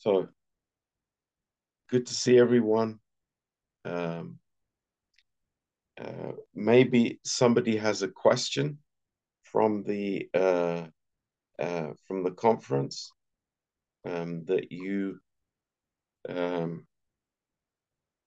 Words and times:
So 0.00 0.28
good 1.90 2.06
to 2.06 2.14
see 2.14 2.38
everyone. 2.38 3.00
Um, 3.84 4.38
uh, 6.00 6.32
maybe 6.54 7.20
somebody 7.22 7.76
has 7.76 8.00
a 8.00 8.08
question 8.08 8.78
from 9.42 9.82
the 9.82 10.26
uh, 10.32 10.86
uh, 11.58 11.90
from 12.08 12.24
the 12.24 12.30
conference 12.30 13.12
um, 14.06 14.42
that 14.46 14.72
you 14.72 15.20
um, 16.30 16.86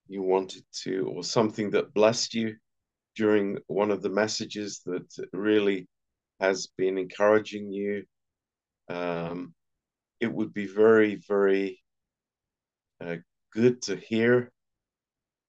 you 0.07 0.21
wanted 0.21 0.63
to, 0.83 1.07
or 1.07 1.23
something 1.23 1.71
that 1.71 1.95
blessed 1.95 2.35
you 2.35 2.55
during 3.15 3.57
one 3.65 3.89
of 3.89 4.03
the 4.03 4.09
messages 4.09 4.81
that 4.85 5.11
really 5.33 5.87
has 6.39 6.67
been 6.77 6.99
encouraging 6.99 7.71
you. 7.71 8.03
Um, 8.89 9.55
it 10.23 10.31
would 10.33 10.53
be 10.53 10.67
very, 10.67 11.15
very 11.27 11.81
uh, 13.01 13.17
good 13.51 13.81
to 13.81 13.97
hear 13.97 14.49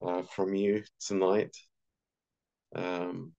uh, 0.03 0.23
from 0.23 0.53
you 0.53 0.83
tonight. 0.99 1.57
Um, 2.75 3.35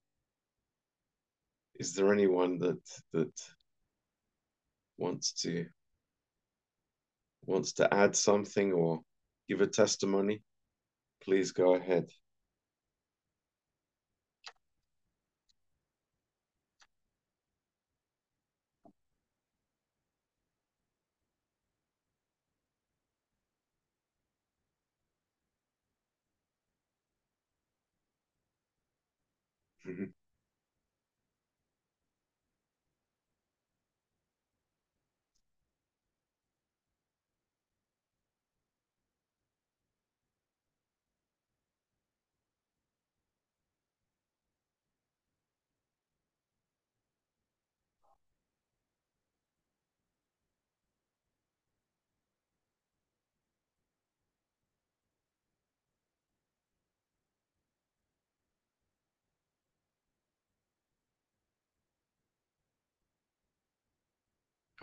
is 1.78 1.94
there 1.94 2.14
anyone 2.14 2.58
that 2.60 2.80
that 3.12 3.34
wants 4.98 5.34
to 5.42 5.66
wants 7.46 7.74
to 7.74 7.94
add 7.94 8.16
something 8.16 8.72
or 8.72 9.02
give 9.50 9.60
a 9.60 9.68
testimony? 9.68 10.42
Please 11.22 11.52
go 11.52 11.76
ahead. 11.76 12.10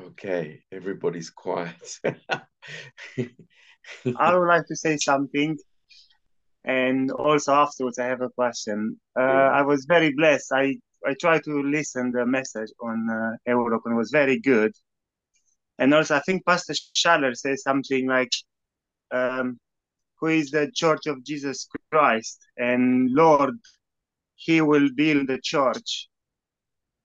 Okay, 0.02 0.62
everybody's 0.72 1.30
quiet. 1.30 1.98
I 4.16 4.34
would 4.36 4.46
like 4.48 4.66
to 4.66 4.76
say 4.76 4.96
something, 4.96 5.56
and 6.64 7.10
also 7.10 7.52
afterwards 7.52 7.98
I 7.98 8.06
have 8.06 8.20
a 8.20 8.30
question. 8.30 9.00
Uh, 9.18 9.22
Yeah. 9.22 9.50
I 9.58 9.62
was 9.62 9.84
very 9.88 10.12
blessed. 10.12 10.52
I 10.52 10.76
I 11.04 11.14
tried 11.20 11.44
to 11.44 11.62
listen 11.62 12.12
the 12.12 12.24
message 12.26 12.70
on 12.80 13.08
uh, 13.10 13.36
Europe 13.46 13.82
and 13.86 13.94
it 13.94 13.98
was 13.98 14.10
very 14.10 14.38
good. 14.38 14.72
And 15.78 15.94
also 15.94 16.16
I 16.16 16.20
think 16.20 16.44
Pastor 16.46 16.74
Schaller 16.94 17.34
says 17.34 17.62
something 17.62 18.06
like, 18.06 18.32
um, 19.10 19.58
"Who 20.20 20.28
is 20.28 20.50
the 20.50 20.70
Church 20.74 21.06
of 21.06 21.24
Jesus 21.24 21.68
Christ?" 21.90 22.38
And 22.56 23.10
Lord, 23.10 23.54
He 24.36 24.60
will 24.60 24.88
build 24.94 25.28
the 25.28 25.40
church. 25.42 26.08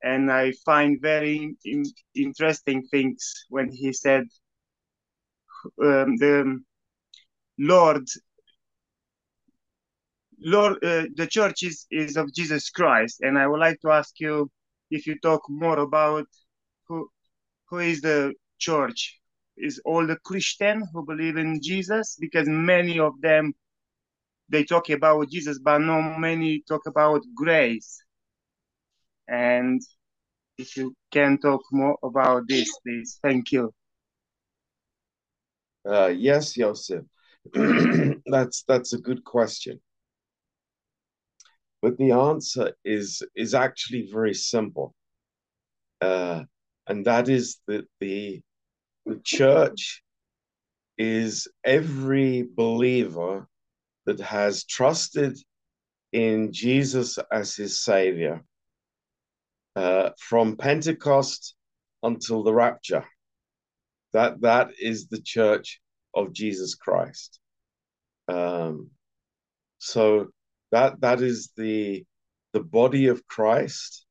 And 0.03 0.31
I 0.31 0.52
find 0.66 1.00
very 1.02 1.56
in, 1.66 1.84
interesting 2.16 2.84
things 2.88 3.46
when 3.50 3.72
He 3.72 3.94
said, 3.94 4.24
um, 5.81 6.18
"The 6.18 6.59
Lord 7.58 8.08
Lord, 10.40 10.84
uh, 10.84 11.06
the 11.16 11.28
church 11.28 11.63
is, 11.63 11.88
is 11.90 12.16
of 12.16 12.34
Jesus 12.34 12.69
Christ, 12.69 13.22
and 13.22 13.38
I 13.40 13.47
would 13.47 13.59
like 13.59 13.80
to 13.81 13.90
ask 13.90 14.19
you 14.19 14.52
if 14.91 15.08
you 15.08 15.18
talk 15.19 15.41
more 15.50 15.80
about 15.80 16.28
who 16.88 17.09
who 17.69 17.79
is 17.79 18.02
the 18.02 18.34
church. 18.59 19.19
Is 19.58 19.81
all 19.85 20.06
the 20.06 20.18
Christian 20.18 20.84
who 20.94 21.03
believe 21.03 21.38
in 21.38 21.59
Jesus? 21.62 22.16
Because 22.19 22.47
many 22.47 23.00
of 23.00 23.19
them 23.22 23.53
they 24.50 24.64
talk 24.64 24.90
about 24.90 25.29
Jesus, 25.29 25.59
but 25.59 25.79
not 25.79 26.19
many 26.19 26.64
talk 26.68 26.85
about 26.85 27.22
grace. 27.35 28.02
And 29.28 29.82
if 30.58 30.76
you 30.78 30.94
can 31.12 31.38
talk 31.38 31.62
more 31.72 31.98
about 32.04 32.48
this, 32.48 32.70
please. 32.84 33.20
Thank 33.22 33.52
you. 33.52 33.74
Uh, 35.88 36.08
yes, 36.08 36.54
Joseph. 36.54 37.06
that's 37.54 38.64
that's 38.68 38.94
a 38.94 38.98
good 38.98 39.24
question. 39.24 39.80
But 41.82 41.98
the 41.98 42.12
answer 42.12 42.74
is 42.84 43.22
is 43.36 43.54
actually 43.54 44.10
very 44.12 44.34
simple. 44.34 44.94
Uh, 46.02 46.44
and 46.88 47.06
that 47.06 47.30
is 47.30 47.59
that 47.68 47.86
the 48.00 48.42
the 49.06 49.22
church 49.24 50.04
is 50.98 51.48
every 51.64 52.44
believer 52.56 53.48
that 54.06 54.20
has 54.20 54.64
trusted 54.66 55.38
in 56.12 56.52
Jesus 56.52 57.20
as 57.32 57.56
his 57.56 57.80
savior 57.80 58.44
uh, 59.78 60.10
from 60.18 60.58
Pentecost 60.58 61.54
until 62.02 62.42
the 62.42 62.54
rapture. 62.54 63.06
That 64.14 64.42
that 64.42 64.72
is 64.80 65.08
the 65.08 65.22
church 65.22 65.80
of 66.16 66.34
Jesus 66.34 66.74
Christ. 66.74 67.40
Um, 68.28 68.90
so 69.78 70.30
that 70.72 71.00
that 71.02 71.22
is 71.22 71.52
the 71.56 72.06
the 72.54 72.60
body 72.62 73.06
of 73.08 73.28
Christ, 73.28 74.04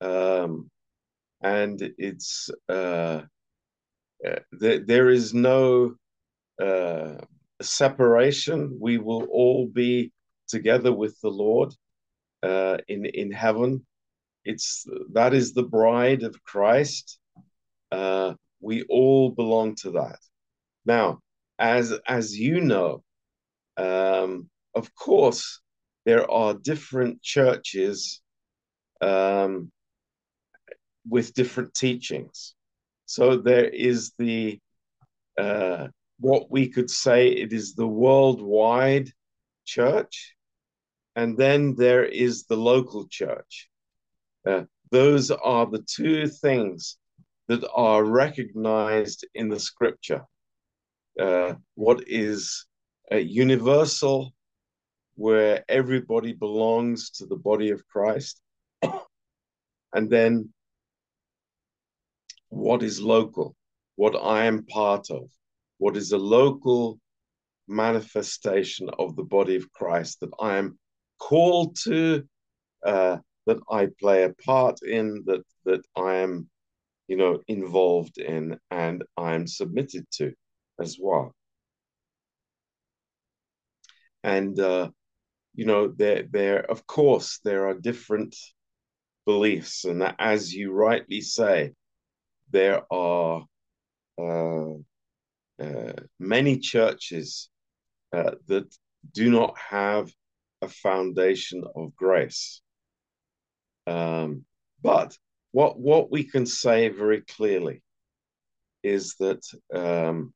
um, 0.00 0.68
and 1.40 1.80
it's 1.96 2.50
uh, 2.68 3.22
uh, 4.26 4.40
there, 4.50 4.80
there 4.80 5.08
is 5.08 5.32
no 5.32 5.94
uh, 6.60 7.14
separation. 7.62 8.76
We 8.80 8.98
will 8.98 9.24
all 9.30 9.68
be 9.68 10.10
together 10.48 10.92
with 10.92 11.16
the 11.20 11.30
Lord 11.30 11.72
uh, 12.42 12.78
in 12.88 13.06
in 13.06 13.30
heaven. 13.30 13.86
It's 14.44 14.86
that 15.12 15.34
is 15.34 15.52
the 15.52 15.62
bride 15.62 16.22
of 16.22 16.42
Christ. 16.42 17.18
Uh, 17.92 18.34
we 18.60 18.82
all 18.84 19.30
belong 19.30 19.74
to 19.76 19.92
that. 19.92 20.18
Now, 20.86 21.20
as 21.58 21.92
as 22.06 22.36
you 22.36 22.60
know, 22.60 23.02
um, 23.76 24.48
of 24.74 24.94
course, 24.94 25.60
there 26.04 26.30
are 26.30 26.54
different 26.54 27.22
churches 27.22 28.20
um, 29.00 29.70
with 31.08 31.34
different 31.34 31.74
teachings. 31.74 32.54
So 33.06 33.36
there 33.36 33.68
is 33.68 34.12
the 34.18 34.60
uh, 35.38 35.88
what 36.18 36.50
we 36.50 36.68
could 36.68 36.90
say 36.90 37.28
it 37.28 37.52
is 37.52 37.74
the 37.74 37.86
worldwide 37.86 39.10
church, 39.64 40.34
and 41.16 41.36
then 41.36 41.74
there 41.76 42.04
is 42.04 42.44
the 42.44 42.56
local 42.56 43.08
church. 43.08 43.69
Uh, 44.50 44.64
those 44.90 45.30
are 45.30 45.66
the 45.66 45.82
two 45.82 46.26
things 46.26 46.98
that 47.48 47.64
are 47.74 48.04
recognized 48.04 49.26
in 49.34 49.48
the 49.48 49.60
scripture. 49.60 50.22
Uh, 51.18 51.54
what 51.74 52.02
is 52.06 52.66
universal, 53.12 54.32
where 55.14 55.64
everybody 55.68 56.32
belongs 56.32 57.10
to 57.10 57.26
the 57.26 57.36
body 57.36 57.70
of 57.70 57.86
Christ, 57.86 58.40
and 59.92 60.10
then 60.10 60.52
what 62.48 62.82
is 62.82 63.00
local, 63.00 63.54
what 63.96 64.16
I 64.16 64.46
am 64.46 64.64
part 64.66 65.10
of, 65.10 65.30
what 65.78 65.96
is 65.96 66.12
a 66.12 66.18
local 66.18 66.98
manifestation 67.68 68.90
of 68.98 69.14
the 69.14 69.22
body 69.22 69.56
of 69.56 69.72
Christ 69.72 70.20
that 70.20 70.30
I 70.40 70.56
am 70.58 70.78
called 71.18 71.76
to, 71.84 72.24
uh, 72.84 73.18
that 73.46 73.58
I 73.70 73.88
play 74.00 74.24
a 74.24 74.34
part 74.44 74.82
in, 74.82 75.24
that 75.26 75.42
that 75.64 75.84
I 75.96 76.16
am, 76.16 76.48
you 77.08 77.16
know, 77.16 77.40
involved 77.48 78.18
in, 78.18 78.58
and 78.70 79.04
I 79.16 79.34
am 79.34 79.46
submitted 79.46 80.06
to 80.18 80.32
as 80.78 80.98
well. 81.00 81.34
And 84.22 84.58
uh, 84.58 84.90
you 85.54 85.66
know, 85.66 85.88
there 85.88 86.24
there 86.30 86.70
of 86.70 86.86
course 86.86 87.40
there 87.44 87.68
are 87.68 87.74
different 87.74 88.36
beliefs, 89.26 89.84
and 89.84 90.02
as 90.18 90.52
you 90.52 90.72
rightly 90.72 91.20
say, 91.20 91.72
there 92.50 92.82
are 92.92 93.44
uh, 94.18 94.72
uh, 95.60 95.92
many 96.18 96.58
churches 96.58 97.50
uh, 98.12 98.32
that 98.46 98.74
do 99.12 99.30
not 99.30 99.56
have 99.58 100.10
a 100.62 100.68
foundation 100.68 101.64
of 101.74 101.94
grace. 101.94 102.62
Um, 103.86 104.44
but 104.82 105.16
what 105.52 105.78
what 105.78 106.10
we 106.10 106.24
can 106.24 106.46
say 106.46 106.88
very 106.88 107.22
clearly 107.22 107.82
is 108.82 109.14
that 109.16 109.42
um, 109.74 110.32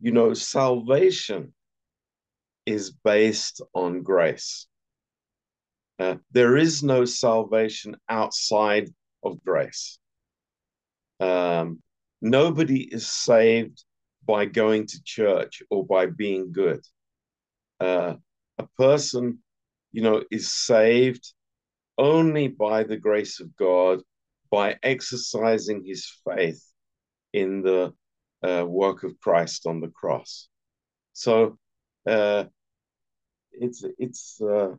you 0.00 0.12
know 0.12 0.34
salvation 0.34 1.54
is 2.66 2.90
based 2.90 3.60
on 3.74 4.02
grace. 4.02 4.66
Uh, 5.98 6.16
there 6.32 6.56
is 6.56 6.82
no 6.82 7.04
salvation 7.04 7.96
outside 8.08 8.90
of 9.22 9.42
grace. 9.44 9.98
Um, 11.20 11.82
nobody 12.20 12.82
is 12.82 13.08
saved 13.08 13.84
by 14.26 14.46
going 14.46 14.86
to 14.86 15.02
church 15.04 15.62
or 15.70 15.86
by 15.86 16.06
being 16.06 16.52
good. 16.52 16.80
Uh, 17.78 18.14
a 18.58 18.66
person, 18.78 19.38
you 19.92 20.02
know, 20.02 20.24
is 20.30 20.52
saved 20.52 21.33
only 21.98 22.48
by 22.48 22.84
the 22.84 22.96
grace 22.96 23.40
of 23.40 23.54
God, 23.56 24.00
by 24.50 24.76
exercising 24.82 25.84
his 25.84 26.10
faith 26.24 26.62
in 27.32 27.62
the 27.62 27.92
uh, 28.42 28.64
work 28.66 29.02
of 29.02 29.18
Christ 29.20 29.66
on 29.66 29.80
the 29.80 29.88
cross. 29.88 30.48
So 31.12 31.58
uh, 32.06 32.44
it's 33.52 33.84
it's 33.98 34.40
uh, 34.40 34.74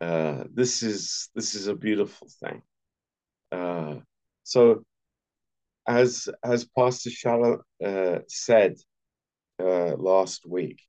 uh, 0.00 0.44
this 0.52 0.82
is 0.82 1.28
this 1.34 1.54
is 1.54 1.66
a 1.66 1.74
beautiful 1.74 2.28
thing. 2.40 2.62
Uh, 3.50 3.96
so 4.42 4.84
as 5.86 6.28
as 6.44 6.64
Pastor 6.64 7.10
Schaller 7.10 7.60
uh, 7.84 8.20
said 8.28 8.76
uh, 9.60 9.96
last 9.96 10.46
week, 10.46 10.80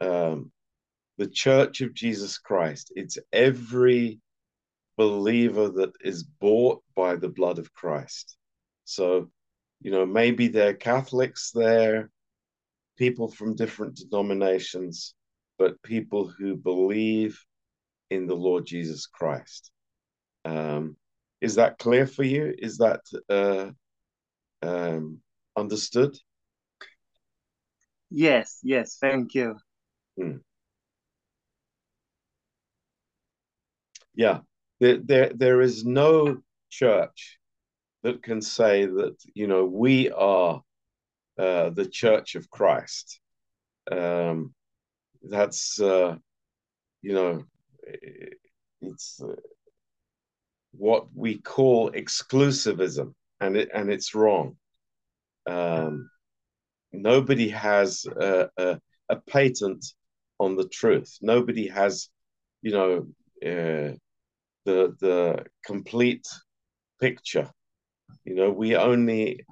um, 0.00 0.52
the 1.16 1.28
Church 1.28 1.80
of 1.80 1.94
Jesus 1.94 2.38
Christ, 2.38 2.92
it's 2.94 3.18
every 3.32 4.20
believer 4.98 5.68
that 5.70 5.92
is 6.00 6.24
bought 6.24 6.82
by 6.94 7.14
the 7.16 7.28
blood 7.28 7.58
of 7.58 7.72
Christ. 7.72 8.36
So, 8.84 9.30
you 9.80 9.90
know, 9.92 10.04
maybe 10.04 10.48
they're 10.48 10.74
Catholics 10.74 11.52
there, 11.54 12.10
people 12.98 13.28
from 13.28 13.54
different 13.54 13.96
denominations, 13.96 15.14
but 15.56 15.80
people 15.82 16.26
who 16.28 16.56
believe 16.56 17.40
in 18.10 18.26
the 18.26 18.34
Lord 18.34 18.66
Jesus 18.66 19.06
Christ. 19.06 19.70
Um, 20.44 20.96
is 21.40 21.54
that 21.54 21.78
clear 21.78 22.06
for 22.06 22.24
you? 22.24 22.52
Is 22.58 22.78
that 22.78 23.00
uh, 23.28 23.70
um, 24.66 25.20
understood? 25.56 26.18
Yes, 28.10 28.58
yes, 28.62 28.96
thank 29.00 29.34
you. 29.34 29.56
Hmm. 30.16 30.38
Yeah, 34.14 34.40
there, 34.80 34.98
there, 34.98 35.32
there 35.34 35.60
is 35.60 35.84
no 35.84 36.38
church 36.70 37.38
that 38.02 38.22
can 38.22 38.40
say 38.40 38.86
that, 38.86 39.16
you 39.34 39.46
know, 39.46 39.64
we 39.64 40.10
are 40.10 40.62
uh, 41.38 41.70
the 41.70 41.86
church 41.86 42.34
of 42.34 42.50
Christ. 42.50 43.20
Um, 43.90 44.54
that's, 45.22 45.80
uh, 45.80 46.16
you 47.02 47.12
know, 47.12 47.44
it's 48.80 49.20
uh, 49.22 49.34
what 50.72 51.06
we 51.14 51.38
call 51.38 51.90
exclusivism 51.92 53.14
and 53.40 53.56
it 53.56 53.70
and 53.74 53.90
it's 53.90 54.14
wrong. 54.14 54.56
Um, 55.46 56.10
nobody 56.92 57.48
has 57.48 58.04
a, 58.06 58.48
a, 58.56 58.80
a, 59.08 59.16
patent 59.16 59.84
on 60.38 60.56
the 60.56 60.68
truth. 60.68 61.16
Nobody 61.22 61.68
has, 61.68 62.10
you 62.62 62.72
know, 62.72 63.06
uh, 63.44 63.96
the 64.68 64.94
the 65.00 65.44
complete 65.64 66.26
picture. 67.00 67.50
You 68.24 68.34
know, 68.34 68.50
we 68.50 68.76
only 68.76 69.46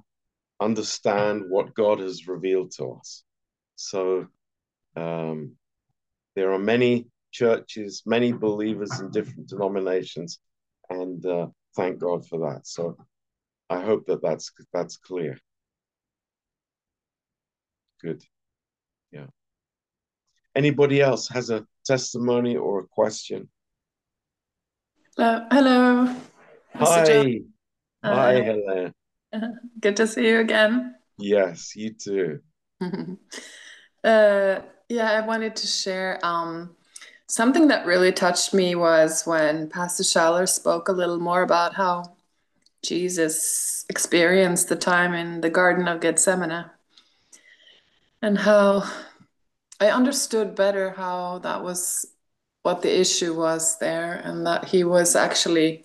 understand 0.60 1.44
what 1.48 1.74
God 1.74 2.00
has 2.00 2.28
revealed 2.28 2.72
to 2.72 2.84
us. 2.98 3.24
So 3.76 4.26
um, 4.94 5.56
there 6.34 6.52
are 6.52 6.58
many 6.58 7.06
churches, 7.32 8.02
many 8.04 8.32
believers 8.32 9.00
in 9.00 9.10
different 9.10 9.48
denominations, 9.48 10.38
and 10.90 11.24
uh, 11.24 11.46
thank 11.76 11.98
God 11.98 12.26
for 12.28 12.38
that. 12.50 12.66
So 12.66 12.96
I 13.70 13.80
hope 13.80 14.06
that 14.06 14.22
that's 14.22 14.52
that's 14.74 14.98
clear. 14.98 15.38
Good. 18.02 18.22
Yeah. 19.12 19.28
Anybody 20.54 21.00
else 21.00 21.28
has 21.28 21.48
a 21.48 21.66
testimony 21.86 22.56
or 22.56 22.80
a 22.80 22.86
question? 22.86 23.48
Uh, 25.18 25.46
hello. 25.50 26.14
Hi. 26.74 27.40
Hi, 28.04 28.32
Helena. 28.34 28.92
Good 29.80 29.96
to 29.96 30.06
see 30.06 30.28
you 30.28 30.40
again. 30.40 30.94
Yes, 31.18 31.74
you 31.74 31.94
too. 31.94 32.40
uh, 32.82 34.60
yeah, 34.90 35.10
I 35.10 35.26
wanted 35.26 35.56
to 35.56 35.66
share 35.66 36.18
um, 36.22 36.76
something 37.28 37.68
that 37.68 37.86
really 37.86 38.12
touched 38.12 38.52
me 38.52 38.74
was 38.74 39.24
when 39.24 39.70
Pastor 39.70 40.02
Schaller 40.02 40.46
spoke 40.46 40.88
a 40.88 40.92
little 40.92 41.18
more 41.18 41.42
about 41.42 41.74
how 41.74 42.16
Jesus 42.82 43.86
experienced 43.88 44.68
the 44.68 44.76
time 44.76 45.14
in 45.14 45.40
the 45.40 45.48
Garden 45.50 45.88
of 45.88 46.00
Gethsemane 46.02 46.66
and 48.20 48.38
how 48.38 48.84
I 49.80 49.88
understood 49.88 50.54
better 50.54 50.90
how 50.90 51.38
that 51.38 51.62
was 51.62 52.06
what 52.66 52.82
the 52.82 53.00
issue 53.00 53.32
was 53.34 53.78
there 53.78 54.14
and 54.24 54.46
that 54.46 54.64
he 54.66 54.84
was 54.84 55.16
actually 55.16 55.84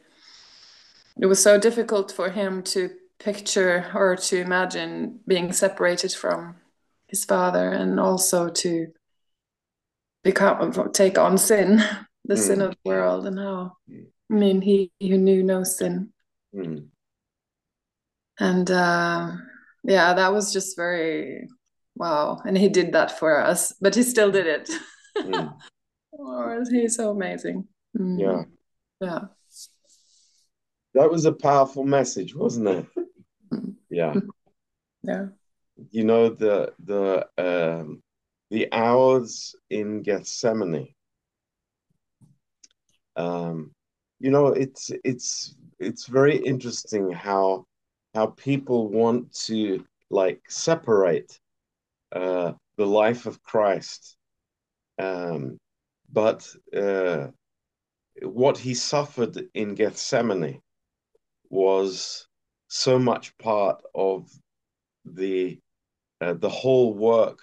it 1.22 1.28
was 1.28 1.42
so 1.42 1.60
difficult 1.60 2.12
for 2.12 2.30
him 2.30 2.64
to 2.64 2.90
picture 3.20 3.92
or 3.94 4.16
to 4.16 4.42
imagine 4.42 5.20
being 5.28 5.54
separated 5.54 6.12
from 6.12 6.56
his 7.08 7.24
father 7.24 7.72
and 7.72 8.00
also 8.00 8.50
to 8.50 8.88
become 10.24 10.74
take 10.92 11.18
on 11.18 11.38
sin 11.38 11.78
the 12.26 12.36
mm. 12.36 12.46
sin 12.48 12.62
of 12.62 12.72
the 12.72 12.90
world 12.90 13.28
and 13.28 13.38
how 13.38 13.78
i 13.88 14.34
mean 14.34 14.62
he 14.62 14.92
who 15.00 15.18
knew 15.18 15.44
no 15.44 15.64
sin 15.64 16.12
Mm. 16.56 16.88
And 18.40 18.72
uh, 18.72 19.32
yeah, 19.84 20.14
that 20.14 20.34
was 20.34 20.54
just 20.54 20.76
very 20.76 21.48
wow. 21.96 22.42
And 22.46 22.58
he 22.58 22.70
did 22.70 22.94
that 22.94 23.18
for 23.20 23.40
us, 23.40 23.74
but 23.80 23.96
he 23.96 24.04
still 24.04 24.32
did 24.32 24.48
it. 24.48 24.70
Mm. 25.18 25.54
oh, 26.18 26.64
he's 26.70 26.96
so 26.96 27.12
amazing. 27.12 27.68
Mm. 27.98 28.20
Yeah. 28.20 28.44
Yeah. 29.00 29.22
That 30.94 31.10
was 31.10 31.26
a 31.26 31.32
powerful 31.32 31.84
message, 31.84 32.36
wasn't 32.36 32.68
it? 32.68 32.86
Yeah. 33.90 34.16
Yeah. 35.04 35.26
You 35.90 36.06
know 36.06 36.30
the 36.30 36.74
the 36.86 37.28
um, 37.38 38.02
the 38.50 38.72
hours 38.72 39.54
in 39.70 40.02
Gethsemane. 40.02 40.94
Um, 43.18 43.72
you 44.20 44.32
know, 44.32 44.48
it's 44.48 44.92
it's 45.04 45.56
it's 45.80 46.06
very 46.06 46.38
interesting 46.38 47.12
how 47.12 47.66
how 48.14 48.28
people 48.28 48.90
want 48.90 49.34
to 49.48 49.86
like 50.10 50.42
separate 50.50 51.40
uh, 52.12 52.54
the 52.78 52.86
life 52.86 53.26
of 53.26 53.42
Christ, 53.44 54.16
um, 55.00 55.58
but 56.12 56.48
uh, 56.76 57.28
what 58.22 58.58
he 58.58 58.74
suffered 58.74 59.42
in 59.54 59.76
Gethsemane 59.76 60.62
was 61.50 62.28
so 62.68 63.00
much 63.00 63.38
part 63.38 63.82
of 63.94 64.30
the 65.06 65.60
uh, 66.22 66.34
the 66.34 66.50
whole 66.50 66.94
work 66.94 67.40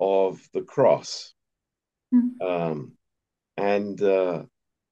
of 0.00 0.40
the 0.52 0.62
cross, 0.62 1.34
mm-hmm. 2.12 2.44
um, 2.44 2.92
and 3.56 4.02
uh, 4.02 4.42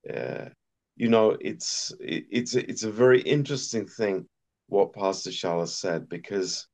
uh, 0.09 0.49
you 0.97 1.09
know, 1.09 1.37
it's 1.41 1.93
it, 1.99 2.27
it's 2.31 2.55
it's 2.55 2.83
a 2.83 2.91
very 2.91 3.21
interesting 3.23 3.87
thing 3.87 4.27
what 4.69 4.93
Pastor 4.93 5.31
Charles 5.31 5.77
said 5.77 6.09
because 6.09 6.69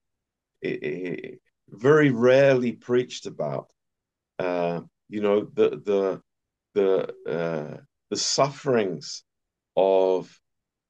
it, 0.60 0.82
it 0.82 1.40
very 1.68 2.10
rarely 2.10 2.72
preached 2.72 3.26
about. 3.26 3.68
Uh, 4.38 4.80
you 5.08 5.20
know 5.20 5.48
the 5.54 5.70
the 5.84 6.20
the 6.74 7.30
uh, 7.30 7.76
the 8.10 8.16
sufferings 8.16 9.24
of 9.76 10.40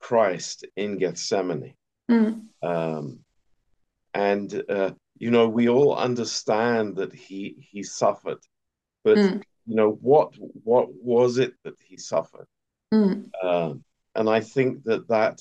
Christ 0.00 0.64
in 0.76 0.98
Gethsemane, 0.98 1.74
mm. 2.10 2.42
um, 2.62 3.20
and 4.14 4.62
uh, 4.68 4.92
you 5.18 5.30
know 5.30 5.48
we 5.48 5.68
all 5.68 5.94
understand 5.94 6.96
that 6.96 7.12
he 7.12 7.56
he 7.70 7.82
suffered, 7.82 8.38
but 9.04 9.16
mm. 9.18 9.42
you 9.66 9.76
know 9.76 9.90
what 10.00 10.34
what 10.64 10.88
was 10.92 11.38
it 11.38 11.54
that 11.64 11.76
he 11.84 11.96
suffered? 11.96 12.46
Mm. 12.92 13.30
Uh, 13.42 13.74
and 14.14 14.28
I 14.28 14.40
think 14.40 14.84
that 14.84 15.08
that 15.08 15.40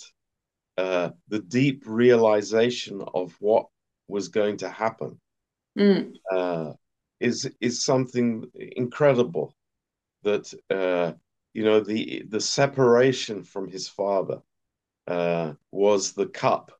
uh, 0.78 1.10
the 1.30 1.40
deep 1.40 1.84
realization 1.86 3.02
of 3.14 3.34
what 3.40 3.68
was 4.08 4.28
going 4.28 4.58
to 4.58 4.70
happen 4.70 5.20
Mm. 5.78 6.14
uh, 6.32 6.74
is 7.26 7.50
is 7.62 7.86
something 7.86 8.46
incredible. 8.56 9.48
That 10.24 10.46
uh, 10.70 11.14
you 11.54 11.64
know 11.66 11.80
the 11.82 12.24
the 12.30 12.42
separation 12.42 13.44
from 13.44 13.70
his 13.70 13.88
father 13.90 14.40
uh, 15.08 15.54
was 15.72 16.14
the 16.14 16.28
cup 16.28 16.72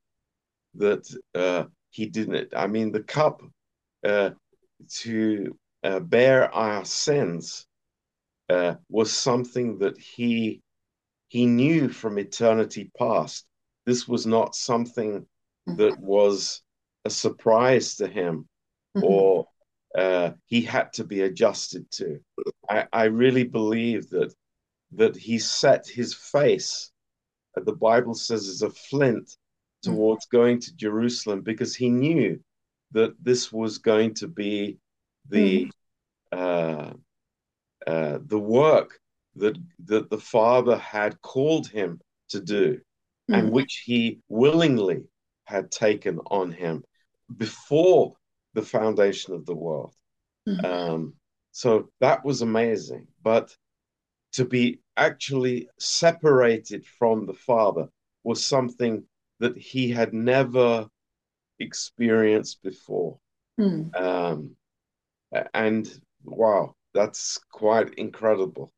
that 0.76 1.06
uh, 1.36 1.66
he 1.92 2.06
didn't. 2.08 2.54
I 2.56 2.68
mean, 2.68 2.92
the 2.92 3.04
cup 3.04 3.42
uh, 4.06 4.32
to 5.04 5.58
uh, 5.84 6.00
bear 6.00 6.54
our 6.54 6.86
sins 6.86 7.68
uh, 8.50 8.76
was 8.90 9.12
something 9.12 9.80
that 9.80 9.98
he 9.98 10.62
he 11.30 11.46
knew 11.46 11.90
from 11.90 12.20
eternity 12.20 12.92
past. 12.98 13.46
This 13.86 14.08
was 14.08 14.26
not 14.26 14.56
something 14.56 15.26
that 15.78 15.98
was 16.00 16.62
a 17.06 17.10
surprise 17.10 17.96
to 17.98 18.08
him 18.08 18.48
Mhm. 18.96 19.04
or 19.08 19.45
uh, 19.98 20.32
he 20.46 20.62
had 20.62 20.92
to 20.94 21.04
be 21.04 21.22
adjusted 21.22 21.90
to. 21.92 22.20
I, 22.70 22.88
I 22.92 23.04
really 23.06 23.44
believe 23.44 24.10
that 24.10 24.34
that 24.92 25.16
he 25.18 25.40
set 25.40 25.88
his 25.88 26.14
face, 26.14 26.92
uh, 27.58 27.62
the 27.64 27.74
Bible 27.74 28.14
says, 28.14 28.48
as 28.48 28.62
a 28.62 28.70
flint 28.70 29.36
towards 29.84 30.26
going 30.26 30.60
to 30.60 30.76
Jerusalem 30.76 31.42
because 31.42 31.76
he 31.76 31.90
knew 31.90 32.40
that 32.92 33.14
this 33.22 33.52
was 33.52 33.78
going 33.78 34.14
to 34.16 34.28
be 34.28 34.78
the 35.30 35.70
uh, 36.32 36.94
uh, 37.88 38.20
the 38.26 38.40
work 38.40 39.00
that 39.36 39.58
that 39.86 40.10
the 40.10 40.20
Father 40.20 40.78
had 40.78 41.22
called 41.22 41.68
him 41.68 42.00
to 42.30 42.40
do, 42.40 42.80
and 43.30 43.50
Mm. 43.50 43.52
which 43.52 43.84
he 43.86 44.20
willingly 44.30 45.04
had 45.46 45.72
taken 45.72 46.20
on 46.28 46.52
him 46.52 46.84
before 47.38 48.16
the 48.56 48.64
foundation 48.64 49.34
of 49.36 49.46
the 49.46 49.56
world. 49.56 49.94
Mhm. 50.48 50.66
Um, 50.66 51.14
so 51.52 51.92
that 52.00 52.26
was 52.26 52.42
amazing. 52.42 53.08
But 53.22 53.56
to 54.34 54.46
be 54.46 54.82
actually 54.98 55.70
separated 55.78 56.86
from 56.86 57.26
the 57.26 57.34
Father 57.34 57.88
was 58.24 58.44
something 58.44 59.08
that 59.40 59.58
he 59.58 59.90
had 59.90 60.14
never 60.14 60.90
experienced 61.60 62.64
before. 62.64 63.20
Mm. 63.60 63.96
Um, 63.96 64.56
and 65.54 66.02
wow, 66.24 66.76
that's 66.94 67.38
quite 67.52 67.94
incredible. 67.96 68.74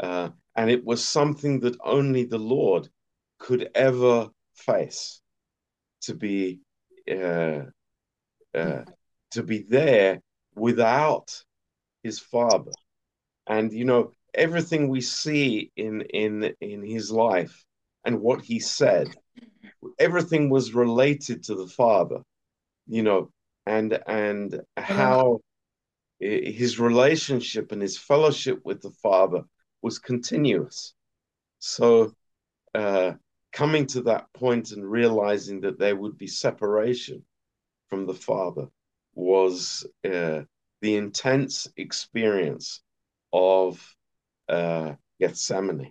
Uh, 0.00 0.30
and 0.54 0.70
it 0.70 0.84
was 0.84 1.04
something 1.04 1.60
that 1.60 1.76
only 1.84 2.24
the 2.24 2.38
Lord 2.38 2.88
could 3.38 3.70
ever 3.74 4.28
face 4.54 5.20
to 6.02 6.14
be 6.14 6.60
uh, 7.10 7.62
uh, 8.54 8.84
to 9.32 9.42
be 9.42 9.62
there 9.62 10.20
without 10.54 11.42
his 12.02 12.18
father. 12.18 12.72
And 13.46 13.72
you 13.72 13.84
know 13.84 14.12
everything 14.34 14.88
we 14.88 15.00
see 15.00 15.70
in 15.76 16.02
in 16.02 16.54
in 16.60 16.82
his 16.82 17.10
life 17.10 17.64
and 18.04 18.20
what 18.20 18.42
he 18.42 18.60
said, 18.60 19.08
everything 19.98 20.50
was 20.50 20.74
related 20.74 21.44
to 21.44 21.54
the 21.54 21.66
father. 21.66 22.20
You 22.86 23.02
know, 23.02 23.30
and 23.66 23.98
and 24.06 24.60
how 24.76 25.40
his 26.20 26.78
relationship 26.78 27.70
and 27.72 27.80
his 27.80 27.98
fellowship 27.98 28.60
with 28.64 28.80
the 28.82 28.90
father 28.90 29.42
was 29.82 29.98
continuous. 29.98 30.94
So 31.60 32.12
uh, 32.74 33.12
coming 33.52 33.86
to 33.86 34.02
that 34.02 34.32
point 34.32 34.72
and 34.72 34.88
realizing 34.88 35.60
that 35.62 35.78
there 35.78 35.96
would 35.96 36.18
be 36.18 36.26
separation 36.26 37.24
from 37.88 38.06
the 38.06 38.14
Father 38.14 38.68
was 39.18 39.84
uh, 40.04 40.42
the 40.80 40.96
intense 40.96 41.66
experience 41.76 42.80
of 43.32 43.84
uh, 44.48 44.92
Gethsemane. 45.20 45.90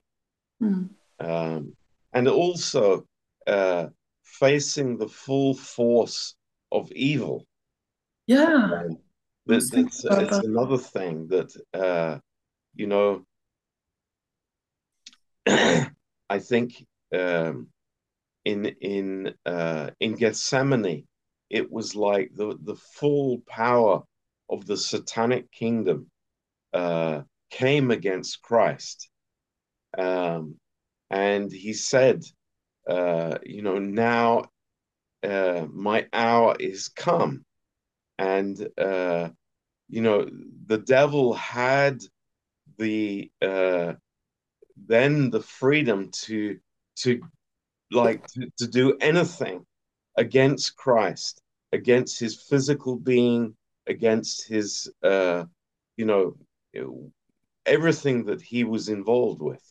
Mm. 0.64 0.90
Um, 1.20 1.74
and 2.14 2.28
also 2.30 3.06
uh, 3.46 3.88
facing 4.24 4.98
the 4.98 5.10
full 5.10 5.54
force 5.54 6.36
of 6.72 6.90
evil. 6.94 7.46
Yeah. 8.28 8.46
Um, 8.46 8.98
I 9.50 9.54
was 9.54 9.70
that, 9.70 9.76
thinking 9.76 9.86
that's 9.86 10.06
about 10.06 10.24
it's 10.24 10.48
another 10.48 10.78
thing 10.78 11.28
that, 11.28 11.52
uh, 11.74 12.20
you 12.76 12.88
know, 12.88 13.26
I 16.30 16.40
think 16.40 16.86
um, 17.14 17.68
in 18.46 18.66
in 18.82 19.34
uh, 19.46 19.92
in 20.00 20.16
Gethsemane, 20.16 21.08
it 21.50 21.72
was 21.72 21.96
like 21.96 22.32
the 22.36 22.58
the 22.62 22.76
full 22.76 23.42
power 23.48 24.04
of 24.50 24.66
the 24.66 24.78
satanic 24.78 25.52
kingdom 25.52 26.10
uh, 26.74 27.22
came 27.50 27.92
against 27.92 28.42
Christ, 28.42 29.10
um, 29.98 30.56
and 31.10 31.52
he 31.52 31.74
said, 31.74 32.24
uh, 32.90 33.38
you 33.44 33.62
know, 33.62 33.80
now 33.80 34.46
uh, 35.24 35.66
my 35.72 36.08
hour 36.14 36.56
is 36.60 36.90
come, 36.90 37.46
and 38.18 38.68
uh, 38.78 39.30
you 39.90 40.02
know, 40.02 40.28
the 40.66 40.78
devil 40.78 41.34
had 41.34 42.02
the 42.78 43.32
uh, 43.42 43.94
then 44.86 45.30
the 45.30 45.42
freedom 45.42 46.10
to 46.12 46.60
to 46.98 47.22
like 47.92 48.26
to, 48.28 48.48
to 48.58 48.68
do 48.68 48.98
anything 49.00 49.66
against 50.18 50.76
Christ, 50.76 51.42
against 51.72 52.20
his 52.20 52.42
physical 52.50 52.98
being, 52.98 53.56
against 53.88 54.48
his 54.48 54.92
uh, 55.04 55.46
you 55.96 56.06
know 56.06 56.36
everything 57.66 58.26
that 58.26 58.42
he 58.42 58.64
was 58.64 58.90
involved 58.90 59.42
with. 59.42 59.64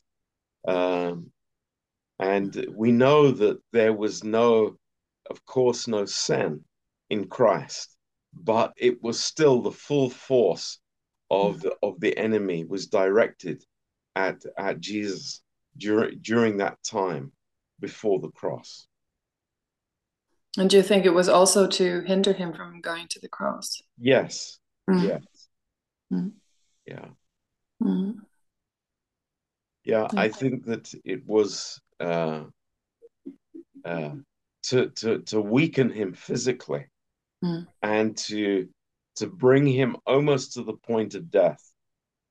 Um, 0.67 1.31
and 2.19 2.67
we 2.75 2.93
know 2.93 3.31
that 3.31 3.59
there 3.73 3.93
was 3.93 4.25
no, 4.25 4.77
of 5.31 5.45
course, 5.45 5.87
no 5.87 6.05
sin 6.05 6.65
in 7.11 7.29
Christ, 7.29 7.97
but 8.33 8.73
it 8.77 9.03
was 9.03 9.23
still 9.23 9.61
the 9.61 9.73
full 9.73 10.11
force 10.11 10.79
of 11.31 11.61
the, 11.61 11.75
of 11.83 12.01
the 12.01 12.17
enemy 12.17 12.65
was 12.65 12.87
directed 12.87 13.65
at 14.15 14.43
at 14.57 14.81
Jesus 14.81 15.43
during 15.77 16.19
during 16.23 16.57
that 16.59 16.83
time 16.83 17.33
before 17.81 18.21
the 18.21 18.31
cross. 18.31 18.87
And 20.59 20.71
do 20.71 20.77
you 20.77 20.83
think 20.83 21.05
it 21.05 21.15
was 21.15 21.29
also 21.29 21.67
to 21.67 22.01
hinder 22.03 22.33
him 22.33 22.53
from 22.53 22.81
going 22.81 23.09
to 23.09 23.21
the 23.21 23.29
cross? 23.29 23.81
Yes, 23.99 24.59
Mm. 24.89 25.03
yes, 25.03 25.49
Mm. 26.13 26.33
yeah, 26.87 27.09
Mm. 27.83 28.15
yeah. 29.85 30.09
I 30.17 30.29
think 30.29 30.65
that 30.67 30.95
it 31.05 31.27
was 31.27 31.81
uh, 32.01 32.45
uh, 33.85 34.15
to 34.65 34.91
to 34.91 35.19
to 35.23 35.41
weaken 35.41 35.91
him 35.91 36.13
physically 36.15 36.87
Mm. 37.45 37.67
and 37.83 38.17
to 38.29 38.69
to 39.17 39.27
bring 39.27 39.67
him 39.67 39.97
almost 40.07 40.53
to 40.55 40.63
the 40.63 40.75
point 40.75 41.15
of 41.15 41.31
death 41.31 41.63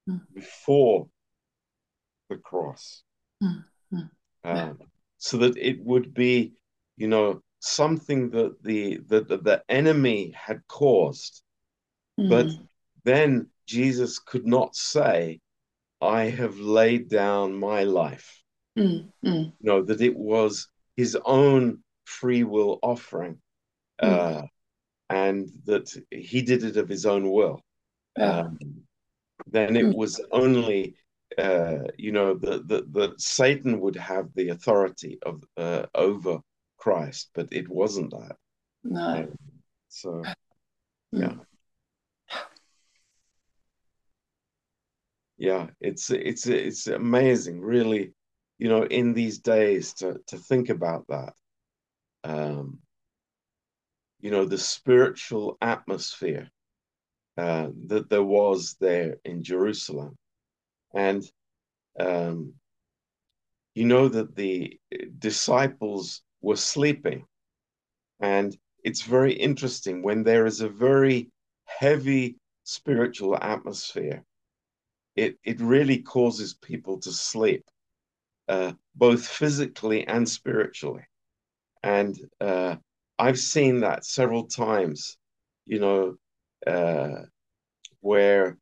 Mm. 0.07 0.21
before 0.33 1.09
the 2.29 2.37
cross, 2.37 3.03
Mm. 3.43 3.65
Mm. 3.91 4.09
Um, 4.43 4.79
so 5.17 5.37
that 5.37 5.57
it 5.57 5.83
would 5.83 6.13
be, 6.13 6.53
you 6.97 7.07
know, 7.07 7.41
something 7.59 8.29
that 8.31 8.61
the 8.63 8.97
that 9.07 9.27
the, 9.27 9.37
the 9.37 9.63
enemy 9.69 10.31
had 10.35 10.65
caused, 10.67 11.41
but 12.17 12.47
Mm. 12.47 12.67
then 13.03 13.47
Jesus 13.67 14.19
could 14.19 14.45
not 14.45 14.75
say, 14.75 15.39
"I 16.01 16.25
have 16.25 16.57
laid 16.57 17.09
down 17.09 17.53
my 17.59 17.83
life." 17.83 18.41
Mm. 18.77 19.09
Mm. 19.23 19.53
You 19.59 19.65
know 19.69 19.81
that 19.83 20.01
it 20.01 20.15
was 20.15 20.67
his 20.95 21.17
own 21.25 21.83
free 22.05 22.43
will 22.43 22.79
offering, 22.81 23.41
Mm. 24.01 24.09
uh, 24.09 24.47
and 25.09 25.49
that 25.65 25.93
he 26.11 26.41
did 26.41 26.63
it 26.63 26.77
of 26.77 26.89
his 26.89 27.05
own 27.05 27.31
will. 27.31 27.61
Um, 28.19 28.59
then 29.47 29.75
it 29.75 29.85
Mm. 29.85 29.95
was 29.95 30.21
only 30.31 30.95
uh, 31.37 31.79
you 31.97 32.11
know 32.11 32.35
that 32.35 32.67
that 32.67 32.93
that 32.93 33.21
Satan 33.21 33.79
would 33.81 33.95
have 33.95 34.33
the 34.35 34.49
authority 34.49 35.19
of 35.21 35.43
uh, 35.57 35.85
over 35.93 36.39
Christ, 36.85 37.31
but 37.33 37.47
it 37.51 37.67
wasn't 37.67 38.11
that. 38.11 38.35
No. 38.83 39.07
Um, 39.17 39.37
so 39.89 40.21
yeah, 41.11 41.29
Mm. 41.33 41.45
yeah, 45.37 45.67
it's 45.81 46.11
it's 46.11 46.45
it's 46.45 46.85
amazing, 46.85 47.59
really. 47.59 48.13
You 48.59 48.69
know, 48.69 48.83
in 48.83 49.13
these 49.15 49.39
days 49.39 49.93
to 49.95 50.19
to 50.27 50.37
think 50.37 50.69
about 50.69 51.07
that. 51.07 51.33
Um, 52.23 52.77
you 54.19 54.29
know, 54.29 54.45
the 54.45 54.57
spiritual 54.59 55.57
atmosphere 55.61 56.49
uh, 57.37 57.69
that 57.87 58.09
there 58.09 58.23
was 58.23 58.75
there 58.79 59.17
in 59.25 59.43
Jerusalem, 59.43 60.15
and 60.93 61.23
um, 61.99 62.53
you 63.73 63.85
know 63.85 64.07
that 64.07 64.35
the 64.35 64.79
disciples 65.19 66.21
were 66.45 66.55
sleeping. 66.73 67.25
And 68.19 68.55
it's 68.83 69.01
very 69.01 69.33
interesting 69.33 70.03
when 70.03 70.23
there 70.23 70.45
is 70.45 70.61
a 70.61 70.69
very 70.69 71.29
heavy 71.65 72.37
spiritual 72.63 73.35
atmosphere, 73.53 74.23
it 75.15 75.37
it 75.43 75.59
really 75.59 75.99
causes 76.15 76.53
people 76.53 76.99
to 76.99 77.11
sleep, 77.11 77.63
uh, 78.47 78.73
both 78.95 79.27
physically 79.27 80.05
and 80.07 80.27
spiritually. 80.29 81.05
And 81.81 82.13
uh, 82.39 82.75
I've 83.17 83.39
seen 83.39 83.79
that 83.81 84.05
several 84.05 84.45
times, 84.47 85.17
you 85.65 85.79
know, 85.79 86.01
uh, 86.67 87.23
where 88.01 88.57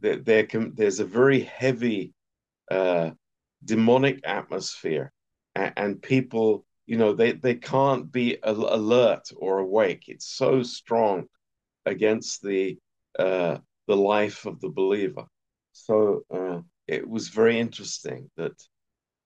there, 0.00 0.16
there 0.16 0.46
can, 0.46 0.74
there's 0.74 1.00
a 1.00 1.04
very 1.20 1.40
heavy 1.40 2.12
uh, 2.70 3.10
demonic 3.64 4.20
atmosphere, 4.24 5.12
and, 5.54 5.72
and, 5.76 6.02
people, 6.02 6.64
you 6.88 6.96
know, 6.96 7.12
they, 7.12 7.32
they 7.32 7.54
can't 7.54 8.10
be 8.10 8.38
alert 8.42 9.30
or 9.36 9.58
awake. 9.58 10.04
It's 10.08 10.26
so 10.26 10.62
strong 10.62 11.26
against 11.84 12.42
the 12.42 12.78
uh, 13.18 13.58
the 13.86 13.96
life 13.96 14.46
of 14.46 14.58
the 14.60 14.70
believer. 14.70 15.26
So 15.72 16.22
uh, 16.30 16.60
it 16.86 17.06
was 17.06 17.28
very 17.28 17.58
interesting 17.58 18.30
that, 18.36 18.56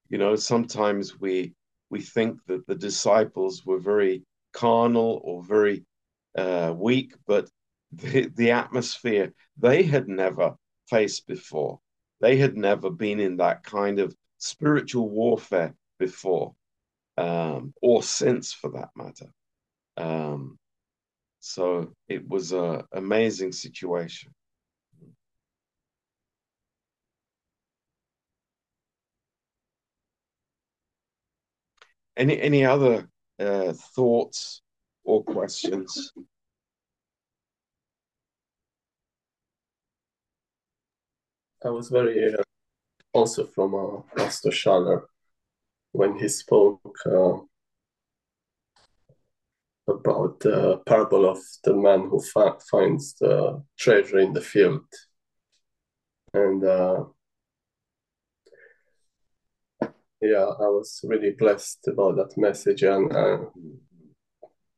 you 0.09 0.19
know, 0.19 0.35
sometimes 0.35 1.21
we 1.21 1.55
we 1.89 2.01
think 2.01 2.41
that 2.49 2.67
the 2.67 2.75
disciples 2.75 3.65
were 3.65 3.79
very 3.79 4.25
carnal 4.53 5.21
or 5.23 5.45
very 5.45 5.85
uh, 6.37 6.75
weak, 6.77 7.15
but 7.27 7.49
the, 7.93 8.29
the 8.35 8.51
atmosphere 8.51 9.33
they 9.57 9.85
had 9.85 10.09
never 10.09 10.57
faced 10.91 11.29
before. 11.29 11.79
They 12.21 12.37
had 12.39 12.57
never 12.57 12.91
been 12.91 13.21
in 13.21 13.37
that 13.37 13.63
kind 13.63 14.01
of 14.01 14.17
spiritual 14.39 15.09
warfare 15.09 15.75
before, 15.99 16.55
um, 17.17 17.75
or 17.83 18.03
since 18.03 18.53
for 18.53 18.71
that 18.71 18.91
matter. 18.97 19.31
Um, 19.97 20.59
so 21.41 21.93
it 22.09 22.27
was 22.29 22.53
an 22.53 22.83
amazing 22.93 23.53
situation. 23.53 24.33
Any 32.17 32.41
any 32.41 32.65
other 32.65 33.09
uh, 33.39 33.73
thoughts 33.73 34.63
or 35.03 35.25
questions? 35.25 36.13
I 41.65 41.71
was 41.71 41.89
very 41.89 42.35
uh, 42.35 42.43
also 43.13 43.47
from 43.47 43.75
uh, 43.75 44.03
Pastor 44.17 44.51
Schaller 44.51 45.03
when 45.93 46.19
he 46.19 46.29
spoke 46.29 46.97
uh, 47.07 47.35
about 49.89 50.41
the 50.41 50.81
parable 50.87 51.29
of 51.29 51.39
the 51.65 51.75
man 51.75 52.09
who 52.09 52.21
finds 52.71 53.15
the 53.15 53.63
treasure 53.79 54.19
in 54.19 54.33
the 54.33 54.41
field. 54.41 54.85
And 56.35 56.65
uh, 56.65 57.05
yeah, 60.23 60.45
I 60.45 60.69
was 60.69 61.01
really 61.05 61.33
blessed 61.33 61.89
about 61.89 62.17
that 62.17 62.39
message 62.39 62.83
and 62.85 63.13
uh, 63.15 63.39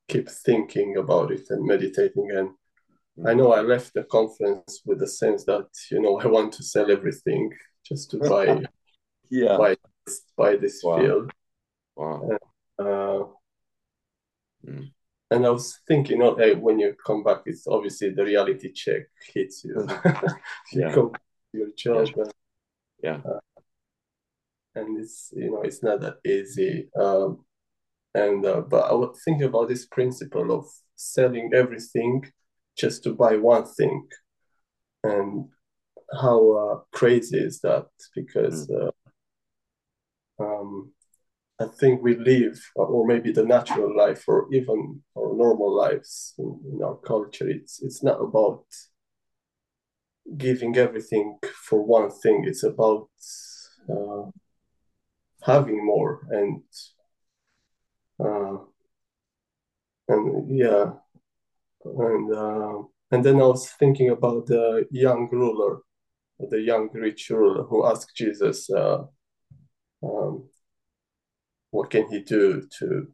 keep 0.08 0.28
thinking 0.28 0.96
about 0.96 1.30
it 1.30 1.46
and 1.50 1.66
meditating. 1.66 2.30
And 2.32 3.28
I 3.28 3.34
know 3.34 3.52
I 3.52 3.60
left 3.60 3.94
the 3.94 4.04
conference 4.04 4.80
with 4.84 4.98
the 4.98 5.06
sense 5.06 5.44
that 5.44 5.68
you 5.90 6.00
know 6.00 6.18
I 6.18 6.26
want 6.26 6.52
to 6.54 6.62
sell 6.62 6.90
everything 6.90 7.52
just 7.84 8.10
to 8.12 8.18
buy, 8.30 8.64
yeah, 9.30 9.56
buy, 9.56 9.76
buy 10.36 10.56
this 10.56 10.82
wow. 10.82 10.98
field. 10.98 11.30
Wow. 11.96 12.28
And, 12.78 12.88
uh, 12.88 13.24
mm. 14.66 14.90
and 15.30 15.46
I 15.46 15.50
was 15.50 15.78
thinking, 15.86 16.22
okay, 16.22 16.54
when 16.54 16.78
you 16.78 16.94
come 17.06 17.22
back, 17.22 17.42
it's 17.46 17.66
obviously 17.66 18.10
the 18.10 18.24
reality 18.24 18.72
check 18.72 19.02
hits 19.32 19.64
you. 19.64 19.86
you 20.72 20.80
yeah. 20.80 20.94
go 20.94 21.12
your 21.52 21.68
job. 21.76 22.08
Yeah. 22.16 22.22
And, 22.22 22.32
yeah. 23.02 23.20
uh, 23.30 23.38
and 24.74 24.98
it's 24.98 25.32
you 25.36 25.50
know 25.50 25.62
it's 25.62 25.82
not 25.82 26.00
that 26.00 26.16
easy 26.24 26.88
um, 26.98 27.44
and 28.14 28.44
uh, 28.44 28.60
but 28.60 28.90
i 28.90 28.92
was 28.92 29.20
thinking 29.24 29.44
about 29.44 29.68
this 29.68 29.86
principle 29.86 30.50
of 30.50 30.66
selling 30.96 31.50
everything 31.54 32.24
just 32.76 33.04
to 33.04 33.12
buy 33.12 33.36
one 33.36 33.64
thing 33.64 34.06
and 35.04 35.46
how 36.20 36.52
uh, 36.52 36.80
crazy 36.92 37.38
is 37.38 37.60
that 37.60 37.86
because 38.14 38.68
Mm. 38.68 38.90
Um, 40.38 40.92
i 41.60 41.66
think 41.78 42.02
we 42.02 42.16
live 42.16 42.60
or 42.76 43.06
maybe 43.06 43.32
the 43.32 43.44
natural 43.44 43.96
life 43.96 44.24
or 44.26 44.48
even 44.52 45.00
our 45.16 45.34
normal 45.34 45.74
lives 45.74 46.34
in, 46.38 46.60
in 46.72 46.82
our 46.82 46.96
culture 46.96 47.48
it's 47.48 47.82
it's 47.82 48.02
not 48.02 48.20
about 48.20 48.64
giving 50.36 50.76
everything 50.76 51.38
for 51.68 51.82
one 51.82 52.10
thing. 52.10 52.44
It's 52.46 52.62
about 52.62 53.08
uh, 53.88 54.30
having 55.42 55.84
more 55.84 56.20
and 56.30 56.62
uh, 58.18 58.56
and 60.08 60.58
yeah 60.58 60.92
and 61.84 62.34
uh, 62.34 62.82
and 63.10 63.24
then 63.24 63.36
I 63.36 63.46
was 63.46 63.68
thinking 63.78 64.10
about 64.10 64.46
the 64.46 64.86
young 64.90 65.28
ruler, 65.30 65.80
the 66.38 66.60
young 66.60 66.88
rich 66.92 67.30
ruler 67.30 67.64
who 67.64 67.86
asked 67.86 68.16
Jesus, 68.16 68.70
uh, 68.70 69.04
um, 70.04 70.48
"What 71.70 71.90
can 71.90 72.08
he 72.10 72.20
do 72.20 72.68
to 72.78 73.08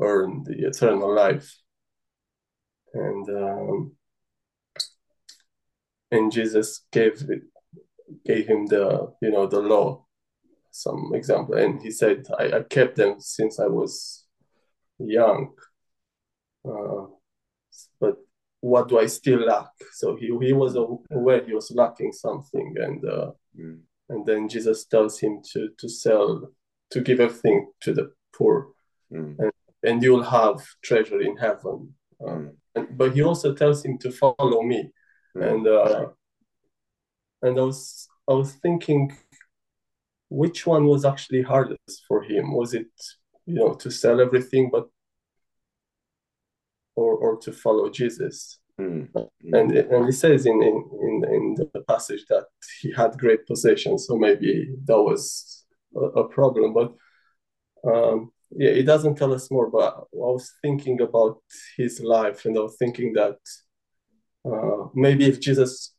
earn 0.00 0.44
the 0.44 0.66
eternal 0.66 1.14
life?" 1.14 1.54
And 2.94 3.28
um, 3.28 3.96
and 6.10 6.32
Jesus 6.32 6.86
gave 6.92 7.22
gave 8.24 8.46
him 8.46 8.66
the 8.66 9.12
you 9.20 9.30
know 9.30 9.46
the 9.46 9.60
law 9.60 10.06
some 10.70 11.12
example 11.14 11.54
and 11.56 11.80
he 11.82 11.90
said 11.90 12.26
i, 12.38 12.58
I 12.58 12.62
kept 12.62 12.96
them 12.96 13.16
since 13.18 13.58
i 13.58 13.66
was 13.66 14.26
young 14.98 15.52
uh, 16.68 17.06
but 17.98 18.16
what 18.60 18.88
do 18.88 18.98
i 18.98 19.06
still 19.06 19.40
lack 19.46 19.70
so 19.92 20.16
he, 20.16 20.26
he 20.42 20.52
was 20.52 20.76
aware 20.76 21.44
he 21.44 21.54
was 21.54 21.70
lacking 21.74 22.12
something 22.12 22.74
and 22.78 23.04
uh, 23.04 23.30
Mm. 23.58 23.80
And 24.08 24.24
then 24.26 24.48
jesus 24.48 24.84
tells 24.86 25.18
him 25.20 25.40
to 25.52 25.68
to 25.78 25.88
sell 25.88 26.48
to 26.90 27.00
give 27.00 27.20
everything 27.20 27.70
to 27.80 27.92
the 27.92 28.12
poor 28.36 28.68
Mm. 29.12 29.50
and 29.84 30.02
you'll 30.02 30.24
have 30.24 30.58
treasure 30.82 31.20
in 31.20 31.36
heaven 31.36 31.94
uh, 32.20 32.30
Mm. 32.30 32.56
and, 32.74 32.98
but 32.98 33.14
he 33.14 33.22
also 33.22 33.54
tells 33.54 33.84
him 33.84 33.98
to 33.98 34.10
follow 34.10 34.62
me 34.62 34.80
Mm. 35.36 35.42
and 35.52 35.66
uh, 35.66 36.08
and 37.42 37.58
i 37.58 37.62
was 37.62 38.08
i 38.28 38.32
was 38.32 38.52
thinking 38.64 39.02
which 40.28 40.66
one 40.66 40.84
was 40.86 41.04
actually 41.04 41.42
hardest 41.42 41.96
for 42.08 42.22
him 42.22 42.52
was 42.60 42.74
it 42.74 42.90
you 43.46 43.54
know 43.54 43.74
to 43.74 43.90
sell 43.90 44.20
everything 44.20 44.70
but 44.70 44.86
or 46.96 47.12
or 47.24 47.36
to 47.44 47.52
follow 47.52 47.88
jesus 47.90 48.58
Mm. 48.78 49.08
and 49.56 49.72
and 49.72 50.08
it 50.08 50.12
says 50.12 50.44
in 50.46 50.62
in 50.62 50.68
in, 50.68 50.76
in 51.00 51.05
the 51.05 51.05
passage 51.88 52.24
that 52.28 52.44
he 52.80 52.92
had 52.92 53.18
great 53.18 53.46
possessions 53.46 54.06
so 54.06 54.16
maybe 54.16 54.68
that 54.84 55.00
was 55.00 55.64
a, 55.96 56.00
a 56.22 56.28
problem 56.28 56.72
but 56.74 56.92
um 57.90 58.30
yeah 58.50 58.70
it 58.70 58.84
doesn't 58.84 59.16
tell 59.16 59.32
us 59.32 59.50
more 59.50 59.70
but 59.70 59.92
i 59.96 60.28
was 60.36 60.52
thinking 60.62 61.00
about 61.00 61.38
his 61.76 62.00
life 62.00 62.44
and 62.44 62.56
i 62.56 62.60
was 62.60 62.76
thinking 62.78 63.12
that 63.12 63.36
uh, 64.50 64.86
maybe 64.94 65.24
if 65.26 65.40
jesus 65.40 65.94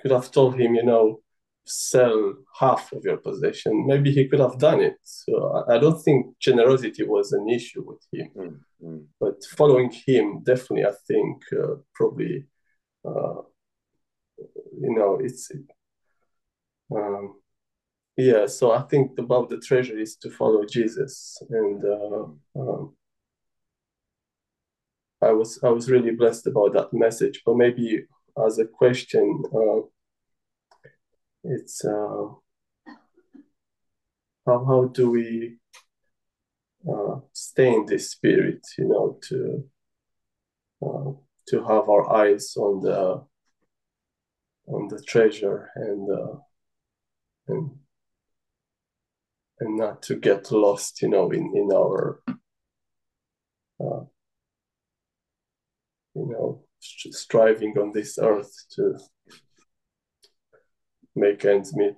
could 0.00 0.10
have 0.10 0.30
told 0.30 0.58
him 0.58 0.74
you 0.74 0.82
know 0.84 1.20
sell 1.66 2.34
half 2.60 2.92
of 2.92 3.02
your 3.04 3.16
possession 3.16 3.86
maybe 3.86 4.10
he 4.12 4.28
could 4.28 4.40
have 4.40 4.58
done 4.58 4.80
it 4.80 4.96
so 5.02 5.32
i, 5.56 5.74
I 5.74 5.78
don't 5.78 6.00
think 6.02 6.38
generosity 6.38 7.04
was 7.04 7.32
an 7.32 7.48
issue 7.48 7.82
with 7.86 8.02
him 8.12 8.28
Mm. 8.36 8.58
Mm. 8.84 9.04
but 9.20 9.36
following 9.56 9.90
him 10.06 10.42
definitely 10.42 10.84
i 10.84 10.92
think 11.08 11.42
uh, 11.62 11.76
probably 11.94 12.44
uh, 13.04 13.42
you 14.80 14.94
know 14.94 15.18
it's 15.22 15.50
um, 16.94 17.34
yeah 18.16 18.46
so 18.46 18.72
i 18.72 18.82
think 18.82 19.18
about 19.18 19.48
the 19.48 19.58
treasure 19.58 19.98
is 19.98 20.16
to 20.16 20.30
follow 20.30 20.64
jesus. 20.64 21.40
And 21.50 21.84
uh, 21.84 22.24
um, 22.60 22.96
i 25.22 25.32
was 25.32 25.58
i 25.62 25.68
was 25.68 25.90
really 25.90 26.12
blessed 26.12 26.46
about 26.46 26.72
that 26.74 26.92
message. 26.92 27.42
But 27.44 27.56
maybe 27.56 28.04
as 28.46 28.58
a 28.58 28.66
question 28.66 29.42
uh, 29.54 29.80
it's 31.44 31.84
uh, 31.84 32.28
how 34.46 34.64
how 34.64 34.90
do 34.92 35.10
we 35.10 35.56
uh, 36.88 37.20
stay 37.32 37.72
in 37.74 37.86
this 37.86 38.10
spirit 38.10 38.60
you 38.78 38.88
know 38.88 39.18
to 39.28 39.64
uh, 40.82 41.23
to 41.48 41.60
have 41.60 41.88
our 41.88 42.12
eyes 42.14 42.54
on 42.56 42.80
the 42.80 43.24
on 44.66 44.88
the 44.88 45.02
treasure 45.06 45.70
and 45.76 46.10
uh, 46.10 46.36
and 47.48 47.70
and 49.60 49.76
not 49.76 50.02
to 50.02 50.16
get 50.16 50.50
lost 50.50 51.02
you 51.02 51.08
know 51.08 51.30
in 51.30 51.52
in 51.54 51.70
our 51.72 52.20
uh, 53.80 54.04
you 56.14 56.26
know 56.26 56.64
striving 56.82 57.76
on 57.78 57.92
this 57.92 58.18
earth 58.18 58.52
to 58.70 58.98
make 61.14 61.44
ends 61.44 61.74
meet. 61.74 61.96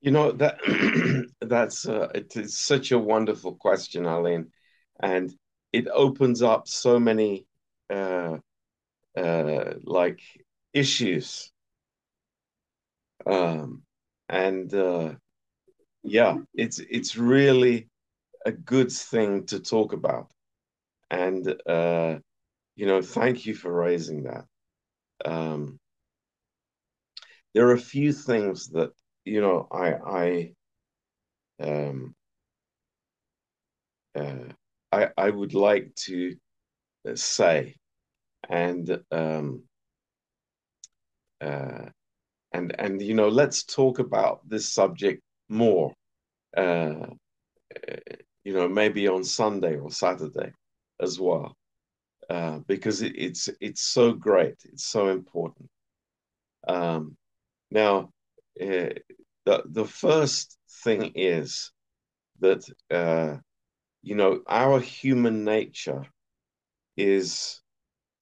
You 0.00 0.12
know 0.12 0.32
that 0.32 0.58
that's 1.40 1.88
uh, 1.88 2.08
it 2.14 2.36
is 2.36 2.58
such 2.58 2.92
a 2.92 2.98
wonderful 2.98 3.56
question, 3.56 4.06
Arlene, 4.06 4.50
and 5.00 5.32
it 5.76 5.86
opens 5.92 6.42
up 6.42 6.68
so 6.68 6.98
many 6.98 7.46
uh, 7.90 8.36
uh, 9.16 9.74
like 9.84 10.20
issues. 10.72 11.52
Um, 13.26 13.82
and 14.28 14.72
uh, 14.74 15.14
yeah, 16.02 16.38
it's 16.54 16.80
it's 16.80 17.16
really 17.16 17.88
a 18.46 18.52
good 18.52 18.90
thing 18.92 19.46
to 19.46 19.60
talk 19.60 19.92
about, 19.92 20.30
and 21.10 21.46
uh, 21.66 22.18
you 22.76 22.86
know, 22.86 23.02
thank 23.02 23.46
you 23.46 23.54
for 23.54 23.72
raising 23.72 24.24
that. 24.24 24.44
Um, 25.24 25.78
there 27.54 27.68
are 27.68 27.72
a 27.72 27.78
few 27.78 28.12
things 28.12 28.68
that 28.68 28.92
you 29.24 29.40
know 29.40 29.66
I 29.72 29.94
I 29.94 30.52
um, 31.60 32.14
uh, 34.14 34.52
I 34.92 35.08
I 35.16 35.30
would 35.30 35.54
like 35.54 35.94
to 36.06 36.36
say, 37.14 37.76
and 38.48 39.02
um, 39.10 39.64
uh, 41.40 41.86
and 42.52 42.74
and 42.78 43.02
you 43.02 43.14
know 43.14 43.28
let's 43.28 43.64
talk 43.64 43.98
about 43.98 44.48
this 44.48 44.68
subject 44.68 45.22
more. 45.48 45.94
Uh, 46.56 47.06
you 48.44 48.52
know, 48.52 48.68
maybe 48.68 49.08
on 49.08 49.24
Sunday 49.24 49.76
or 49.76 49.90
Saturday 49.90 50.52
as 51.00 51.18
well, 51.18 51.56
uh, 52.30 52.58
because 52.66 53.02
it, 53.02 53.12
it's 53.16 53.48
it's 53.60 53.82
so 53.82 54.12
great, 54.12 54.56
it's 54.64 54.86
so 54.86 55.08
important. 55.08 55.68
Um, 56.68 57.16
now, 57.70 58.10
uh, 58.60 58.94
the 59.44 59.62
the 59.66 59.84
first 59.84 60.58
thing 60.84 61.12
is 61.14 61.72
that 62.40 62.64
uh, 62.90 63.38
you 64.06 64.16
know 64.16 64.42
our 64.48 64.80
human 64.80 65.44
nature 65.44 66.06
is 66.96 67.60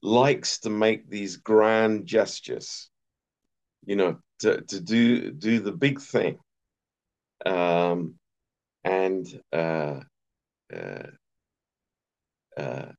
likes 0.02 0.60
to 0.60 0.70
make 0.70 1.08
these 1.10 1.36
grand 1.38 2.06
gestures, 2.06 2.90
you 3.86 3.96
know, 3.96 4.18
to 4.40 4.60
to 4.62 4.80
do 4.80 5.30
do 5.32 5.60
the 5.60 5.72
big 5.72 6.00
thing, 6.00 6.38
um, 7.46 8.14
and 8.84 9.26
uh, 9.52 10.00
uh, 10.74 11.06
uh, 12.56 12.92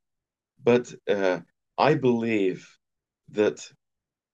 but 0.64 0.94
uh, 1.10 1.40
I 1.78 1.96
believe 1.96 2.68
that 3.32 3.60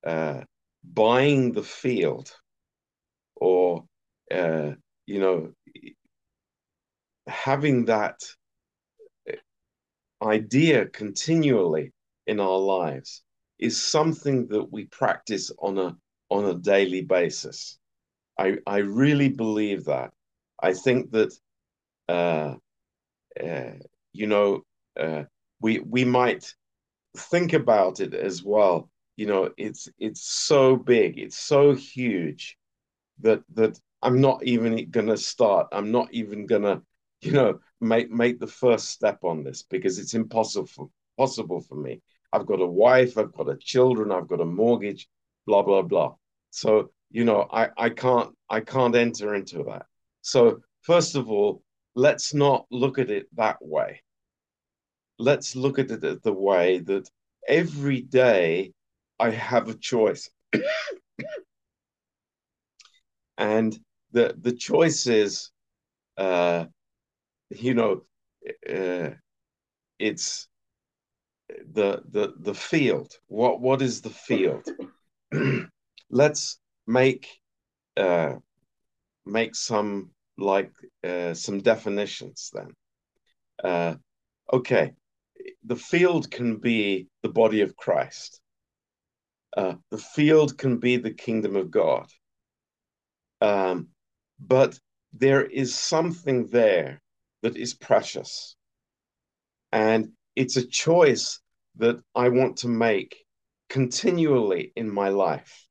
uh, 0.05 0.41
buying 0.83 1.53
the 1.53 1.63
field 1.63 2.31
or 3.35 3.85
uh, 4.31 4.71
you 5.07 5.19
know 5.19 5.53
having 7.27 7.85
that 7.85 8.19
idea 10.21 10.85
continually 10.87 11.93
in 12.27 12.39
our 12.39 12.57
lives 12.59 13.23
is 13.59 13.81
something 13.81 14.47
that 14.47 14.71
we 14.71 14.85
practice 14.85 15.51
on 15.59 15.77
a 15.77 15.95
on 16.29 16.45
a 16.45 16.55
daily 16.55 17.01
basis. 17.01 17.77
I 18.37 18.57
I 18.67 18.77
really 18.79 19.29
believe 19.29 19.85
that. 19.85 20.13
I 20.61 20.73
think 20.73 21.11
that 21.11 21.33
uh, 22.09 22.55
uh, 23.41 23.71
you 24.13 24.27
know 24.27 24.63
uh, 24.99 25.23
we 25.61 25.79
we 25.79 26.05
might 26.05 26.53
think 27.17 27.53
about 27.53 27.99
it 27.99 28.13
as 28.13 28.43
well 28.43 28.89
you 29.17 29.25
know 29.27 29.49
it's 29.57 29.89
it's 29.99 30.23
so 30.23 30.75
big 30.75 31.17
it's 31.19 31.37
so 31.37 31.73
huge 31.73 32.57
that 33.21 33.41
that 33.53 33.79
i'm 34.01 34.21
not 34.21 34.43
even 34.43 34.89
gonna 34.91 35.17
start 35.17 35.67
i'm 35.73 35.91
not 35.91 36.13
even 36.13 36.45
gonna 36.45 36.81
you 37.25 37.31
know 37.31 37.59
make 37.79 38.09
make 38.09 38.39
the 38.39 38.47
first 38.47 38.89
step 38.89 39.19
on 39.23 39.43
this 39.43 39.63
because 39.63 39.99
it's 39.99 40.13
impossible 40.15 40.65
for, 40.65 40.89
possible 41.17 41.61
for 41.61 41.75
me. 41.75 42.01
I've 42.33 42.45
got 42.45 42.61
a 42.61 42.65
wife 42.65 43.17
i've 43.17 43.33
got 43.33 43.49
a 43.49 43.57
children 43.57 44.11
i've 44.11 44.27
got 44.27 44.41
a 44.41 44.45
mortgage 44.45 45.07
blah 45.45 45.61
blah 45.61 45.83
blah. 45.83 46.15
So 46.49 46.91
you 47.11 47.23
know 47.23 47.47
i 47.51 47.69
i 47.77 47.89
can't 47.89 48.31
i 48.49 48.59
can't 48.59 48.95
enter 48.95 49.35
into 49.35 49.63
that. 49.63 49.85
So 50.21 50.61
first 50.81 51.15
of 51.15 51.29
all 51.29 51.61
let's 51.95 52.33
not 52.33 52.65
look 52.71 52.97
at 52.97 53.11
it 53.11 53.27
that 53.35 53.57
way. 53.61 54.01
Let's 55.19 55.55
look 55.55 55.77
at 55.77 55.91
it 55.91 56.23
the 56.23 56.33
way 56.33 56.79
that 56.79 57.07
every 57.47 58.01
day 58.01 58.73
I 59.19 59.29
have 59.29 59.69
a 59.69 59.75
choice. 59.75 60.27
and 63.37 63.77
the 64.11 64.35
the 64.41 64.53
choice 64.53 65.05
is 65.05 65.51
uh 66.17 66.65
you 67.51 67.73
know 67.73 68.01
uh, 68.69 69.11
it's 69.99 70.47
the 71.73 72.01
the 72.09 72.33
the 72.39 72.53
field 72.53 73.13
what 73.27 73.59
what 73.59 73.81
is 73.81 74.01
the 74.01 74.09
field 74.09 74.65
let's 76.09 76.59
make 76.87 77.27
uh 77.97 78.33
make 79.25 79.55
some 79.55 80.09
like 80.37 80.71
uh, 81.03 81.33
some 81.33 81.59
definitions 81.59 82.51
then 82.53 82.73
uh 83.63 83.95
okay 84.51 84.93
the 85.63 85.75
field 85.75 86.29
can 86.31 86.57
be 86.57 87.07
the 87.23 87.29
body 87.29 87.61
of 87.61 87.75
Christ. 87.75 88.41
Uh, 89.55 89.75
the 89.89 89.97
field 89.97 90.57
can 90.57 90.77
be 90.77 90.97
the 90.97 91.13
kingdom 91.13 91.55
of 91.55 91.71
God. 91.71 92.07
Um, 93.41 93.89
but 94.39 94.79
there 95.13 95.45
is 95.45 95.75
something 95.75 96.47
there 96.47 97.01
that 97.41 97.57
is 97.57 97.73
precious. 97.73 98.55
And 99.71 100.11
it's 100.35 100.57
a 100.57 100.67
choice 100.67 101.39
that 101.77 102.01
I 102.15 102.29
want 102.29 102.57
to 102.57 102.67
make 102.67 103.25
continually 103.69 104.73
in 104.75 104.93
my 104.93 105.09
life 105.09 105.67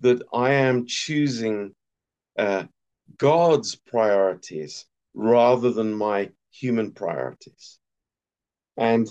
that 0.00 0.22
I 0.34 0.52
am 0.52 0.86
choosing 0.86 1.74
uh, 2.38 2.64
God's 3.16 3.76
priorities 3.76 4.86
rather 5.14 5.70
than 5.70 5.94
my 5.94 6.30
human 6.50 6.92
priorities 6.92 7.78
and 8.76 9.08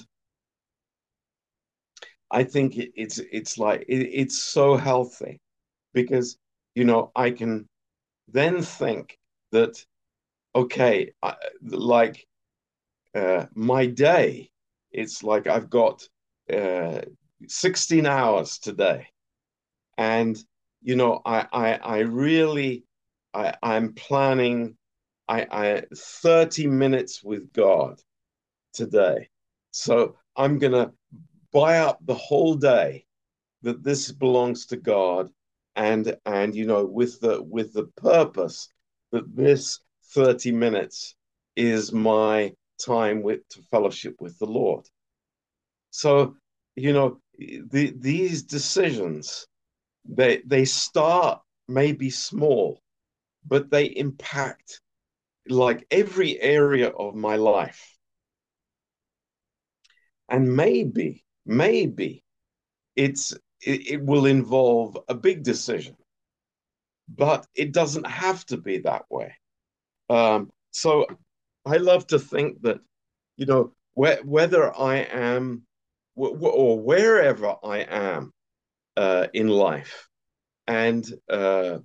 I 2.31 2.43
think 2.43 2.75
it's 2.77 3.19
it's 3.19 3.57
like 3.57 3.81
it, 3.87 4.07
it's 4.13 4.41
so 4.41 4.77
healthy 4.77 5.39
because 5.93 6.37
you 6.75 6.85
know 6.85 7.11
I 7.15 7.31
can 7.31 7.67
then 8.27 8.61
think 8.61 9.17
that 9.51 9.85
okay 10.55 11.13
I, 11.21 11.35
like 11.63 12.25
uh, 13.15 13.45
my 13.53 13.85
day 13.85 14.51
it's 14.91 15.23
like 15.23 15.47
I've 15.47 15.69
got 15.69 16.07
uh, 16.51 17.01
16 17.47 18.05
hours 18.05 18.59
today. 18.59 19.07
And 19.97 20.37
you 20.81 20.95
know 20.95 21.21
I 21.25 21.47
I, 21.51 21.73
I 21.75 21.97
really 21.99 22.85
I, 23.33 23.55
I'm 23.63 23.93
planning 23.93 24.75
I, 25.27 25.47
I 25.51 25.83
30 25.95 26.67
minutes 26.67 27.23
with 27.23 27.53
God 27.53 28.01
today. 28.73 29.29
So 29.71 30.17
I'm 30.35 30.59
going 30.59 30.73
to 30.73 30.91
buy 31.53 31.79
up 31.79 31.99
the 32.05 32.15
whole 32.15 32.55
day 32.55 33.05
that 33.61 33.83
this 33.83 34.11
belongs 34.11 34.65
to 34.67 34.77
God 34.77 35.29
and 35.75 36.17
and 36.25 36.53
you 36.53 36.65
know 36.65 36.83
with 36.85 37.21
the 37.21 37.41
with 37.41 37.73
the 37.73 37.85
purpose 37.95 38.67
that 39.11 39.33
this 39.35 39.79
30 40.13 40.51
minutes 40.51 41.15
is 41.55 41.91
my 41.93 42.53
time 42.85 43.21
with 43.21 43.47
to 43.49 43.61
fellowship 43.71 44.15
with 44.19 44.37
the 44.39 44.45
Lord. 44.45 44.85
So, 45.91 46.35
you 46.75 46.93
know, 46.93 47.19
the, 47.37 47.93
these 47.97 48.43
decisions 48.43 49.47
they 50.05 50.41
they 50.45 50.65
start 50.65 51.41
maybe 51.67 52.09
small, 52.09 52.81
but 53.45 53.69
they 53.69 53.85
impact 53.85 54.81
like 55.47 55.85
every 55.91 56.39
area 56.41 56.89
of 56.89 57.15
my 57.15 57.35
life. 57.35 57.97
And 60.29 60.55
maybe, 60.55 61.23
maybe 61.45 62.23
it's 62.95 63.33
it, 63.61 63.91
it 63.91 64.01
will 64.03 64.25
involve 64.25 64.97
a 65.07 65.15
big 65.15 65.43
decision, 65.43 65.95
but 67.07 67.45
it 67.55 67.71
doesn't 67.73 68.07
have 68.07 68.45
to 68.47 68.57
be 68.57 68.79
that 68.79 69.05
way. 69.09 69.35
Um, 70.11 70.51
so 70.71 71.05
I 71.65 71.77
love 71.77 72.07
to 72.07 72.19
think 72.19 72.61
that, 72.63 72.79
you 73.37 73.45
know, 73.45 73.73
wh- 73.93 74.25
whether 74.25 74.75
I 74.77 74.97
am 74.97 75.63
or 76.15 76.79
wherever 76.79 77.55
I 77.63 77.79
am 77.79 78.33
uh, 78.97 79.27
in 79.33 79.47
life, 79.47 80.07
and 80.67 81.05
uh, 81.29 81.79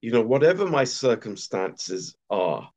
you 0.00 0.12
know, 0.12 0.22
whatever 0.22 0.66
my 0.66 0.84
circumstances 0.84 2.16
are, 2.30 2.70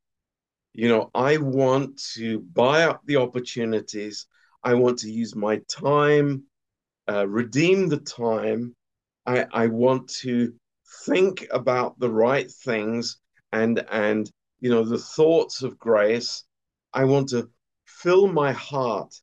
you 0.74 0.88
know, 0.88 1.10
I 1.14 1.38
want 1.38 2.00
to 2.14 2.40
buy 2.40 2.84
up 2.84 3.02
the 3.06 3.16
opportunities 3.16 4.26
I 4.64 4.74
want 4.74 4.98
to 5.00 5.10
use 5.10 5.36
my 5.36 5.60
time 5.70 6.44
uh, 7.08 7.26
redeem 7.26 7.88
the 7.88 7.98
time. 7.98 8.74
I, 9.26 9.46
I 9.52 9.66
want 9.68 10.08
to 10.22 10.54
think 11.04 11.46
about 11.50 11.98
the 11.98 12.10
right 12.10 12.50
things 12.50 13.18
and 13.52 13.84
and 13.90 14.30
you 14.64 14.70
know 14.70 14.82
the 14.82 14.96
thoughts 14.96 15.60
of 15.62 15.78
grace. 15.78 16.42
I 16.94 17.04
want 17.04 17.28
to 17.28 17.50
fill 17.84 18.28
my 18.28 18.52
heart 18.52 19.14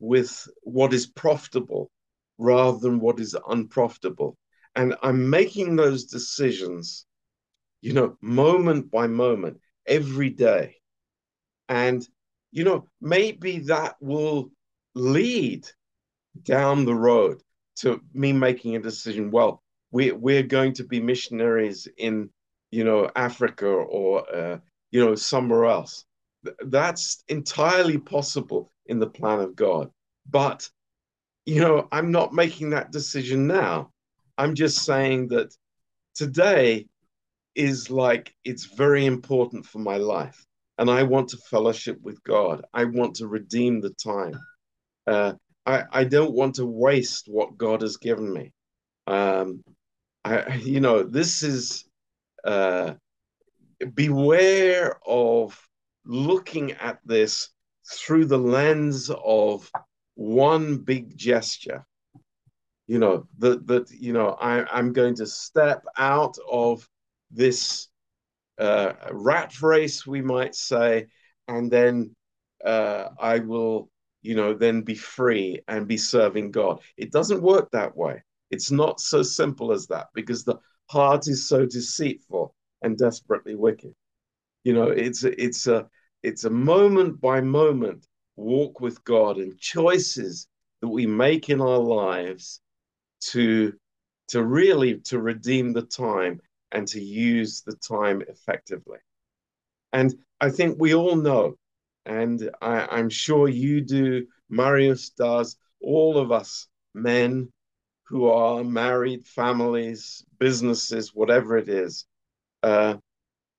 with 0.00 0.48
what 0.62 0.92
is 0.92 1.06
profitable 1.06 1.92
rather 2.38 2.76
than 2.76 2.98
what 2.98 3.20
is 3.20 3.36
unprofitable. 3.48 4.36
And 4.74 4.96
I'm 5.00 5.30
making 5.30 5.76
those 5.76 6.06
decisions, 6.06 7.06
you 7.80 7.92
know, 7.92 8.16
moment 8.20 8.90
by 8.90 9.06
moment, 9.06 9.60
every 9.86 10.30
day. 10.30 10.74
And, 11.68 12.04
you 12.50 12.64
know, 12.64 12.88
maybe 13.00 13.60
that 13.60 13.94
will 14.00 14.50
lead 14.96 15.68
down 16.42 16.84
the 16.84 16.96
road 16.96 17.40
to 17.76 18.00
me 18.12 18.32
making 18.32 18.74
a 18.74 18.80
decision. 18.80 19.30
Well, 19.30 19.62
we, 19.92 20.10
we're 20.10 20.42
going 20.42 20.72
to 20.74 20.84
be 20.84 21.00
missionaries 21.00 21.86
in, 21.96 22.30
you 22.72 22.82
know, 22.82 23.08
Africa 23.14 23.68
or, 23.68 24.34
uh, 24.34 24.58
you 24.90 25.04
know, 25.04 25.14
somewhere 25.14 25.66
else. 25.66 26.04
That's 26.66 27.22
entirely 27.28 27.98
possible 27.98 28.72
in 28.86 28.98
the 28.98 29.10
plan 29.10 29.40
of 29.40 29.54
God. 29.54 29.90
But, 30.28 30.68
you 31.46 31.60
know, 31.60 31.88
I'm 31.92 32.10
not 32.10 32.32
making 32.32 32.70
that 32.70 32.92
decision 32.92 33.46
now. 33.46 33.90
I'm 34.38 34.54
just 34.54 34.84
saying 34.84 35.28
that 35.28 35.54
today 36.14 36.86
is 37.54 37.90
like 37.90 38.34
it's 38.44 38.64
very 38.64 39.06
important 39.06 39.66
for 39.66 39.78
my 39.78 39.96
life. 39.96 40.46
And 40.78 40.90
I 40.90 41.02
want 41.02 41.28
to 41.30 41.36
fellowship 41.36 42.00
with 42.00 42.22
God. 42.24 42.64
I 42.72 42.84
want 42.84 43.16
to 43.16 43.26
redeem 43.26 43.80
the 43.80 43.90
time. 43.90 44.38
Uh, 45.06 45.34
I, 45.66 45.84
I 45.92 46.04
don't 46.04 46.32
want 46.32 46.54
to 46.54 46.64
waste 46.64 47.28
what 47.28 47.58
God 47.58 47.82
has 47.82 47.98
given 47.98 48.32
me. 48.32 48.52
Um, 49.06 49.62
I, 50.24 50.54
you 50.64 50.80
know, 50.80 51.02
this 51.02 51.42
is 51.42 51.84
uh, 52.44 52.94
beware 53.94 54.98
of 55.06 55.58
looking 56.04 56.72
at 56.72 56.98
this 57.04 57.50
through 57.90 58.26
the 58.26 58.38
lens 58.38 59.10
of 59.24 59.70
one 60.14 60.78
big 60.78 61.16
gesture. 61.16 61.84
You 62.86 62.98
know 62.98 63.26
that 63.38 63.66
that 63.68 63.90
you 63.92 64.12
know 64.12 64.30
I, 64.40 64.64
i'm 64.76 64.92
going 64.92 65.14
to 65.16 65.26
step 65.26 65.84
out 65.96 66.36
of 66.50 66.88
this 67.30 67.86
uh, 68.58 68.92
rat 69.12 69.62
race 69.62 70.04
we 70.04 70.20
might 70.20 70.56
say 70.56 71.06
and 71.46 71.70
then 71.70 72.16
uh, 72.64 73.10
i 73.20 73.38
will 73.38 73.90
you 74.22 74.34
know 74.34 74.54
then 74.54 74.82
be 74.82 74.94
free 74.94 75.62
and 75.68 75.86
be 75.86 75.96
serving 75.96 76.50
god. 76.50 76.80
It 76.96 77.12
doesn't 77.12 77.42
work 77.42 77.70
that 77.70 77.96
way. 77.96 78.22
It's 78.50 78.70
not 78.70 79.00
so 79.00 79.22
simple 79.22 79.72
as 79.72 79.86
that 79.86 80.08
because 80.14 80.44
the 80.44 80.56
heart 80.86 81.28
is 81.28 81.46
so 81.46 81.64
deceitful 81.66 82.54
and 82.82 82.98
desperately 82.98 83.54
wicked 83.54 83.94
you 84.64 84.72
know 84.72 84.88
it's 84.88 85.24
it's 85.24 85.66
a 85.66 85.86
it's 86.22 86.44
a 86.44 86.50
moment 86.50 87.20
by 87.20 87.40
moment 87.40 88.06
walk 88.36 88.80
with 88.80 89.02
God 89.04 89.36
and 89.36 89.58
choices 89.58 90.48
that 90.80 90.88
we 90.88 91.06
make 91.06 91.48
in 91.50 91.60
our 91.60 91.78
lives 91.78 92.60
to 93.20 93.74
to 94.28 94.44
really 94.44 95.00
to 95.00 95.20
redeem 95.20 95.72
the 95.72 95.82
time 95.82 96.40
and 96.72 96.86
to 96.88 97.00
use 97.00 97.62
the 97.62 97.74
time 97.76 98.22
effectively. 98.28 98.98
And 99.92 100.14
I 100.40 100.50
think 100.50 100.76
we 100.78 100.94
all 100.94 101.16
know, 101.16 101.56
and 102.06 102.48
I, 102.62 102.98
am 102.98 103.10
sure 103.10 103.48
you 103.48 103.80
do, 103.80 104.26
Marius 104.48 105.10
does, 105.10 105.56
all 105.82 106.16
of 106.16 106.30
us 106.30 106.68
men 106.94 107.52
who 108.04 108.28
are 108.28 108.62
married, 108.62 109.26
families, 109.26 110.24
businesses, 110.38 111.12
whatever 111.12 111.58
it 111.58 111.68
is, 111.68 112.06
uh, 112.62 112.96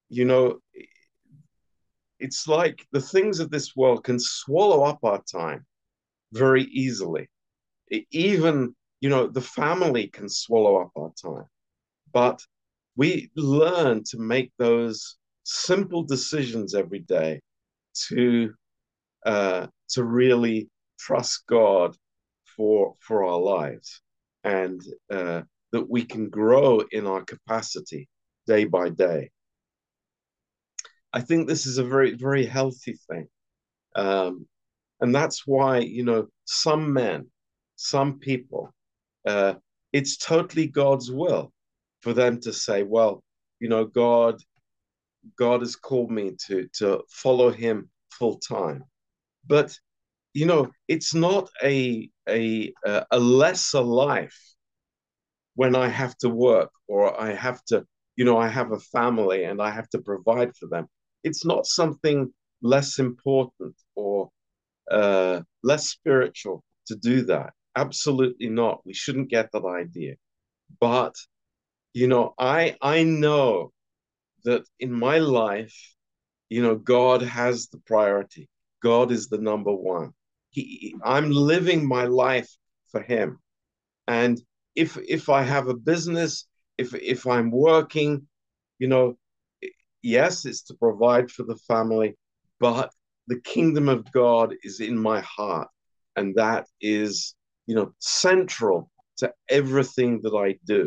you 0.10 0.26
know, 0.26 0.60
it's 2.20 2.48
like 2.48 2.86
the 2.92 3.02
things 3.02 3.40
of 3.40 3.50
this 3.50 3.76
world 3.76 4.04
can 4.04 4.20
swallow 4.20 4.84
up 4.84 5.00
our 5.04 5.22
time 5.24 5.66
very 6.34 6.64
easily. 6.66 7.28
Even, 8.12 8.76
you 9.02 9.10
know, 9.10 9.28
the 9.28 9.42
family 9.42 10.08
can 10.08 10.30
swallow 10.30 10.78
up 10.82 10.92
our 10.96 11.12
time. 11.22 11.46
But 12.14 12.42
we 12.96 13.32
learn 13.36 14.04
to 14.12 14.18
make 14.18 14.52
those 14.58 15.18
simple 15.44 16.04
decisions 16.04 16.76
every 16.76 17.00
day 17.00 17.42
to 18.10 18.54
uh, 19.26 19.68
to 19.90 20.04
really 20.04 20.70
trust 21.00 21.46
God 21.48 21.96
for 22.56 22.96
for 23.00 23.24
our 23.24 23.40
lives, 23.40 24.02
and 24.44 24.82
uh, 25.10 25.42
that 25.72 25.90
we 25.90 26.04
can 26.04 26.30
grow 26.30 26.82
in 26.92 27.08
our 27.08 27.24
capacity 27.24 28.08
day 28.48 28.66
by 28.66 28.90
day. 28.90 29.32
I 31.14 31.22
think 31.22 31.48
this 31.48 31.66
is 31.66 31.78
a 31.78 31.84
very, 31.84 32.16
very 32.16 32.46
healthy 32.46 32.98
thing. 33.10 33.28
Um, 33.96 34.48
and 35.02 35.14
that's 35.14 35.46
why, 35.46 35.80
you 35.80 36.04
know, 36.04 36.28
some 36.46 36.94
men, 36.94 37.28
some 37.76 38.20
people, 38.20 38.74
uh, 39.28 39.56
it's 39.92 40.18
totally 40.18 40.68
God's 40.68 41.12
will 41.12 41.52
for 42.02 42.14
them 42.14 42.40
to 42.42 42.54
say, 42.54 42.84
well, 42.84 43.24
you 43.60 43.68
know, 43.68 43.86
God, 43.86 44.42
God 45.38 45.62
has 45.62 45.76
called 45.76 46.12
me 46.12 46.36
to 46.48 46.68
to 46.80 47.04
follow 47.10 47.52
him 47.52 47.90
full 48.12 48.40
time. 48.40 48.84
But 49.46 49.78
you 50.34 50.46
know, 50.46 50.72
it's 50.88 51.14
not 51.14 51.50
a 51.64 52.10
a 52.28 52.74
a 53.12 53.20
lesser 53.20 53.82
life 53.82 54.40
when 55.56 55.76
I 55.76 55.88
have 55.90 56.18
to 56.20 56.30
work 56.30 56.72
or 56.88 57.20
I 57.20 57.34
have 57.34 57.64
to, 57.66 57.86
you 58.22 58.26
know, 58.26 58.38
I 58.38 58.50
have 58.50 58.72
a 58.72 58.80
family 58.80 59.46
and 59.46 59.58
I 59.68 59.72
have 59.72 59.90
to 59.94 60.00
provide 60.00 60.56
for 60.56 60.68
them 60.74 60.88
it's 61.24 61.46
not 61.46 61.66
something 61.66 62.34
less 62.62 63.00
important 63.00 63.76
or 63.96 64.30
uh, 64.92 65.42
less 65.64 65.90
spiritual 65.90 66.64
to 66.88 66.96
do 66.96 67.24
that. 67.26 67.54
Absolutely 67.76 68.50
not. 68.50 68.82
We 68.86 68.94
shouldn't 68.94 69.30
get 69.30 69.52
that 69.54 69.66
idea. 69.66 70.16
But 70.80 71.16
you 71.94 72.08
know, 72.08 72.34
I 72.38 72.78
I 72.82 73.04
know 73.04 73.72
that 74.46 74.64
in 74.80 74.92
my 74.92 75.18
life, 75.20 75.78
you 76.50 76.62
know, 76.62 76.76
God 76.76 77.22
has 77.24 77.68
the 77.70 77.80
priority. 77.80 78.50
God 78.84 79.12
is 79.12 79.30
the 79.30 79.38
number 79.38 79.74
one. 79.74 80.14
He, 80.52 80.96
I'm 81.04 81.32
living 81.32 81.88
my 81.88 82.06
life 82.06 82.50
for 82.92 83.02
Him, 83.02 83.40
and 84.08 84.42
if 84.76 84.98
if 85.18 85.30
I 85.30 85.44
have 85.44 85.70
a 85.70 85.82
business, 85.92 86.48
if 86.82 86.94
if 86.96 87.22
I'm 87.36 87.50
working, 87.52 88.12
you 88.80 88.88
know, 88.88 89.16
yes, 90.02 90.46
it's 90.46 90.64
to 90.64 90.74
provide 90.74 91.28
for 91.32 91.44
the 91.44 91.60
family, 91.72 92.10
but 92.60 92.90
the 93.28 93.40
kingdom 93.42 93.88
of 93.90 94.12
God 94.12 94.56
is 94.64 94.80
in 94.80 94.98
my 94.98 95.20
heart. 95.22 95.70
And 96.16 96.36
that 96.36 96.68
is, 96.82 97.36
you 97.68 97.76
know, 97.76 97.94
central 98.00 98.90
to 99.18 99.32
everything 99.50 100.20
that 100.24 100.36
I 100.48 100.50
do. 100.66 100.84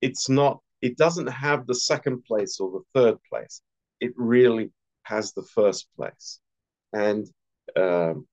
It's 0.00 0.28
not, 0.28 0.60
it 0.80 0.96
doesn't 0.96 1.28
have 1.46 1.66
the 1.66 1.74
second 1.74 2.24
place 2.28 2.60
or 2.60 2.70
the 2.70 2.84
third 2.94 3.18
place. 3.28 3.62
It 4.00 4.12
really 4.16 4.70
has 5.04 5.32
the 5.32 5.46
first 5.54 5.88
place. 5.96 6.40
And 6.92 7.26
um, 7.76 8.26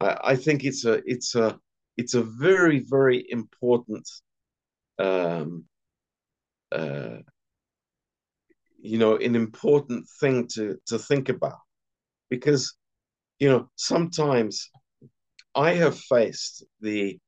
I, 0.00 0.10
I 0.32 0.36
think 0.36 0.64
it's 0.64 0.84
a, 0.84 1.02
it's 1.04 1.34
a, 1.34 1.58
it's 1.96 2.14
a 2.14 2.22
very, 2.22 2.84
very 2.88 3.26
important 3.30 4.08
um, 4.98 5.64
uh, 6.72 7.18
you 8.80 8.98
know, 8.98 9.16
an 9.16 9.34
important 9.34 10.06
thing 10.20 10.46
to, 10.54 10.78
to 10.86 10.98
think 10.98 11.28
about. 11.28 11.58
Because, 12.30 12.74
you 13.38 13.48
know, 13.48 13.68
sometimes 13.76 14.70
I 15.54 15.74
have 15.74 15.98
faced 15.98 16.64
the 16.80 17.18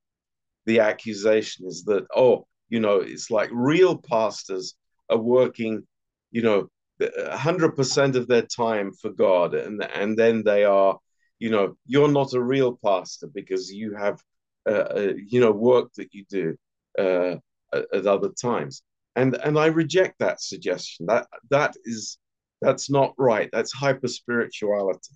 the 0.66 0.80
accusation 0.80 1.66
is 1.66 1.84
that, 1.84 2.06
oh, 2.14 2.46
you 2.68 2.80
know, 2.80 2.98
it's 3.00 3.30
like 3.30 3.48
real 3.52 3.96
pastors 3.96 4.74
are 5.08 5.18
working, 5.18 5.82
you 6.30 6.42
know, 6.42 6.68
100% 7.00 8.14
of 8.14 8.28
their 8.28 8.42
time 8.42 8.92
for 8.92 9.10
God. 9.10 9.54
And, 9.54 9.82
and 9.82 10.16
then 10.18 10.44
they 10.44 10.64
are, 10.64 10.98
you 11.38 11.50
know, 11.50 11.76
you're 11.86 12.12
not 12.12 12.34
a 12.34 12.42
real 12.42 12.78
pastor 12.84 13.26
because 13.26 13.72
you 13.72 13.94
have, 13.96 14.20
uh, 14.68 14.88
uh, 14.94 15.12
you 15.26 15.40
know, 15.40 15.50
work 15.50 15.92
that 15.96 16.12
you 16.12 16.24
do 16.28 16.56
uh, 16.98 17.36
at, 17.72 17.86
at 17.92 18.06
other 18.06 18.28
times 18.40 18.82
and 19.16 19.34
and 19.36 19.58
I 19.58 19.66
reject 19.66 20.18
that 20.18 20.40
suggestion. 20.40 21.06
That 21.06 21.26
that 21.50 21.74
is 21.84 22.18
that's 22.60 22.90
not 22.90 23.14
right. 23.18 23.48
That's 23.52 23.72
hyper 23.72 24.08
spirituality. 24.08 25.14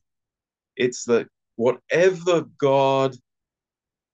It's 0.77 1.05
that 1.05 1.29
whatever 1.57 2.45
God 2.59 3.17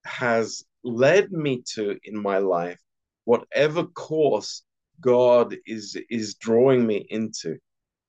has 0.05 0.65
led 0.83 1.31
me 1.33 1.63
to 1.75 1.99
in 2.05 2.21
my 2.21 2.39
life, 2.39 2.81
whatever 3.25 3.85
course 3.85 4.63
God 5.01 5.57
is 5.67 5.97
is 6.11 6.35
drawing 6.35 6.87
me 6.87 7.07
into, 7.09 7.59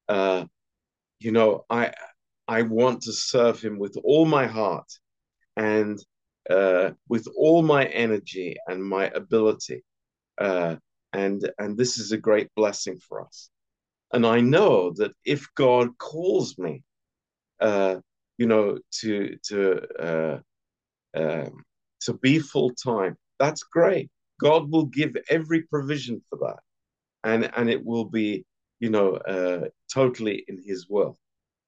uh, 0.10 0.46
you 1.20 1.32
know, 1.32 1.66
I 1.70 1.94
I 2.48 2.64
want 2.64 3.04
to 3.04 3.14
serve 3.14 3.62
Him 3.62 3.80
with 3.80 3.98
all 4.04 4.26
my 4.26 4.48
heart, 4.48 4.92
and 5.56 6.00
uh, 6.50 6.92
with 7.08 7.28
all 7.38 7.62
my 7.62 7.86
energy 7.86 8.58
and 8.68 8.84
my 8.84 9.08
ability. 9.10 9.84
Uh, 10.38 10.76
and 11.14 11.50
and 11.58 11.78
this 11.78 11.98
is 11.98 12.12
a 12.12 12.18
great 12.18 12.50
blessing 12.56 13.00
for 13.00 13.22
us. 13.22 13.50
And 14.14 14.26
I 14.26 14.42
know 14.42 14.92
that 14.98 15.12
if 15.26 15.48
God 15.56 15.98
calls 15.98 16.58
me, 16.58 16.84
uh, 17.60 17.98
you 18.38 18.48
know, 18.48 18.78
to 19.00 19.38
to 19.48 19.82
uh, 20.00 20.40
um, 21.16 21.64
to 22.02 22.14
be 22.14 22.40
full 22.40 22.72
time, 22.72 23.18
that's 23.40 23.64
great. 23.64 24.10
God 24.40 24.72
will 24.72 24.86
give 24.86 25.16
every 25.30 25.64
provision 25.64 26.22
for 26.30 26.40
that, 26.40 26.60
and 27.24 27.52
and 27.56 27.70
it 27.70 27.84
will 27.86 28.06
be, 28.06 28.46
you 28.80 28.90
know, 28.90 29.16
uh, 29.16 29.70
totally 29.94 30.44
in 30.48 30.62
His 30.66 30.88
will. 30.90 31.18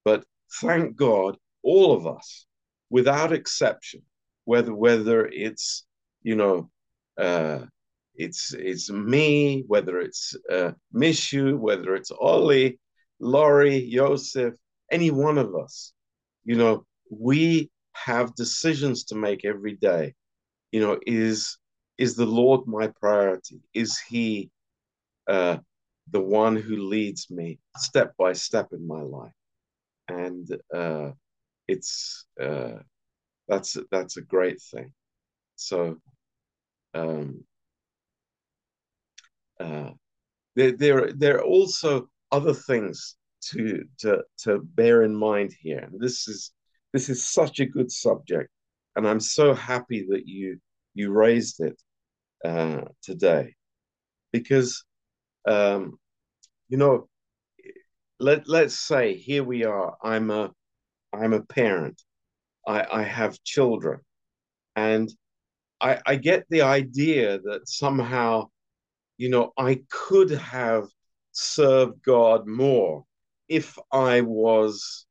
But 0.04 0.26
thank 0.62 0.96
God, 0.96 1.38
all 1.64 1.96
of 1.96 2.08
us, 2.08 2.46
without 2.90 3.32
exception, 3.32 4.02
whether 4.46 4.74
whether 4.74 5.26
it's 5.28 5.86
you 6.24 6.36
know 6.36 6.70
uh, 7.18 7.60
it's 8.16 8.54
it's 8.54 8.90
me, 8.92 9.64
whether 9.68 10.00
it's 10.00 10.36
uh, 10.52 10.72
Mishu, 10.94 11.58
whether 11.58 11.96
it's 11.96 12.12
Ollie, 12.12 12.80
Laurie, 13.20 13.90
Joseph, 13.92 14.56
any 14.92 15.12
one 15.12 15.38
of 15.38 15.56
us, 15.56 15.94
you 16.46 16.56
know, 16.56 16.86
we 17.10 17.70
have 17.94 18.36
decisions 18.36 19.06
to 19.06 19.16
make 19.16 19.46
every 19.46 19.76
day. 19.76 20.14
You 20.72 20.82
know, 20.82 21.00
is 21.06 21.58
is 21.98 22.16
the 22.16 22.26
Lord 22.26 22.68
my 22.68 22.88
priority? 22.88 23.62
Is 23.74 24.00
He 24.00 24.50
uh, 25.28 25.58
the 26.12 26.22
one 26.22 26.56
who 26.56 26.78
leads 26.78 27.30
me 27.30 27.60
step 27.78 28.16
by 28.18 28.34
step 28.34 28.70
in 28.74 28.88
my 28.88 29.02
life? 29.02 29.34
And 30.10 30.48
uh, 30.74 31.12
it's 31.68 32.26
uh, 32.42 32.80
that's 33.48 33.78
that's 33.92 34.18
a 34.18 34.22
great 34.22 34.62
thing. 34.62 34.94
So 35.56 35.98
um, 36.94 37.44
uh, 39.64 39.92
there, 40.56 40.74
there, 40.74 41.14
there 41.14 41.38
are 41.38 41.44
also 41.44 42.08
other 42.32 42.54
things 42.54 43.16
to 43.52 43.84
to 44.00 44.24
to 44.40 44.60
bear 44.60 45.04
in 45.04 45.16
mind 45.16 45.54
here. 45.60 45.90
This 45.98 46.28
is 46.28 46.52
this 46.94 47.10
is 47.10 47.24
such 47.24 47.60
a 47.60 47.66
good 47.66 47.92
subject, 47.92 48.50
and 48.96 49.08
I'm 49.08 49.20
so 49.20 49.54
happy 49.54 50.06
that 50.10 50.28
you 50.28 50.60
you 50.94 51.12
raised 51.12 51.60
it 51.60 51.82
uh, 52.46 52.82
today, 53.02 53.56
because 54.32 54.84
um, 55.48 55.98
you 56.70 56.78
know, 56.78 57.08
let 58.20 58.48
let's 58.48 58.78
say 58.78 59.16
here 59.16 59.44
we 59.44 59.66
are. 59.66 59.98
I'm 60.04 60.30
a 60.32 60.52
I'm 61.12 61.34
a 61.34 61.44
parent. 61.44 62.02
I, 62.66 62.86
I 62.92 63.04
have 63.04 63.44
children, 63.44 64.00
and 64.76 65.14
I, 65.82 66.00
I 66.06 66.16
get 66.16 66.46
the 66.50 66.62
idea 66.62 67.40
that 67.40 67.68
somehow 67.68 68.50
you 69.24 69.30
know, 69.30 69.54
I 69.58 69.82
could 69.90 70.32
have 70.32 70.90
served 71.32 72.04
God 72.04 72.46
more 72.46 73.06
if 73.48 73.80
I 73.90 74.20
was, 74.20 75.06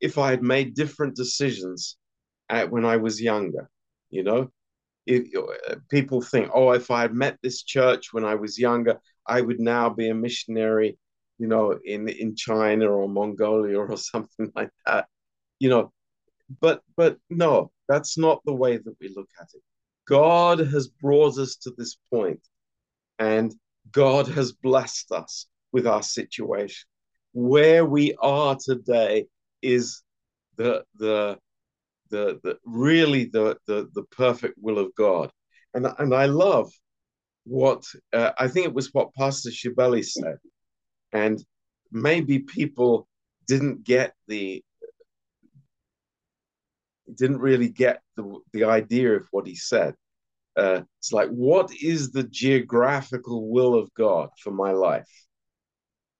if 0.00 0.18
I 0.18 0.30
had 0.30 0.42
made 0.42 0.74
different 0.74 1.14
decisions 1.14 1.96
at, 2.48 2.68
when 2.72 2.84
I 2.84 2.96
was 2.96 3.22
younger. 3.22 3.70
You 4.10 4.24
know, 4.24 4.50
if, 5.06 5.22
uh, 5.36 5.76
people 5.88 6.20
think, 6.20 6.50
oh, 6.52 6.72
if 6.72 6.90
I 6.90 7.02
had 7.02 7.14
met 7.14 7.38
this 7.44 7.62
church 7.62 8.12
when 8.12 8.24
I 8.24 8.34
was 8.34 8.58
younger, 8.58 8.98
I 9.24 9.40
would 9.40 9.60
now 9.60 9.88
be 9.88 10.08
a 10.08 10.16
missionary, 10.16 10.98
you 11.38 11.46
know, 11.46 11.78
in 11.84 12.08
in 12.08 12.34
China 12.34 12.86
or 12.88 13.08
Mongolia 13.08 13.78
or 13.78 13.96
something 14.12 14.50
like 14.56 14.72
that. 14.84 15.06
You 15.60 15.68
know, 15.68 15.92
but 16.60 16.82
but 16.96 17.18
no, 17.30 17.70
that's 17.88 18.18
not 18.18 18.42
the 18.44 18.58
way 18.62 18.78
that 18.78 18.96
we 19.00 19.14
look 19.14 19.30
at 19.40 19.48
it. 19.54 19.62
God 20.08 20.58
has 20.58 20.88
brought 20.88 21.38
us 21.38 21.54
to 21.62 21.70
this 21.78 21.96
point 22.12 22.42
and 23.18 23.54
God 23.90 24.28
has 24.28 24.52
blessed 24.52 25.12
us 25.12 25.46
with 25.72 25.86
our 25.86 26.02
situation. 26.02 26.86
Where 27.32 27.84
we 27.84 28.14
are 28.20 28.56
today 28.56 29.26
is 29.62 30.02
the 30.56 30.84
the 30.96 31.38
the, 32.10 32.38
the 32.44 32.58
really 32.64 33.24
the, 33.24 33.56
the 33.66 33.88
the 33.94 34.04
perfect 34.04 34.54
will 34.60 34.78
of 34.78 34.94
God. 34.94 35.30
And 35.74 35.86
and 35.98 36.14
I 36.14 36.26
love 36.26 36.70
what 37.44 37.84
uh, 38.12 38.32
I 38.38 38.48
think 38.48 38.66
it 38.66 38.74
was 38.74 38.92
what 38.92 39.14
Pastor 39.14 39.50
Shibeli 39.50 40.04
said. 40.04 40.38
And 41.12 41.44
maybe 41.90 42.40
people 42.40 43.08
didn't 43.46 43.84
get 43.84 44.14
the 44.28 44.62
didn't 47.12 47.38
really 47.38 47.68
get 47.68 48.00
the, 48.16 48.40
the 48.52 48.64
idea 48.64 49.16
of 49.16 49.26
what 49.30 49.46
he 49.46 49.54
said 49.54 49.94
uh, 50.56 50.82
it's 50.98 51.12
like 51.12 51.28
what 51.30 51.72
is 51.82 52.10
the 52.10 52.24
geographical 52.24 53.50
will 53.50 53.74
of 53.74 53.92
god 53.94 54.28
for 54.40 54.50
my 54.50 54.72
life? 54.72 55.08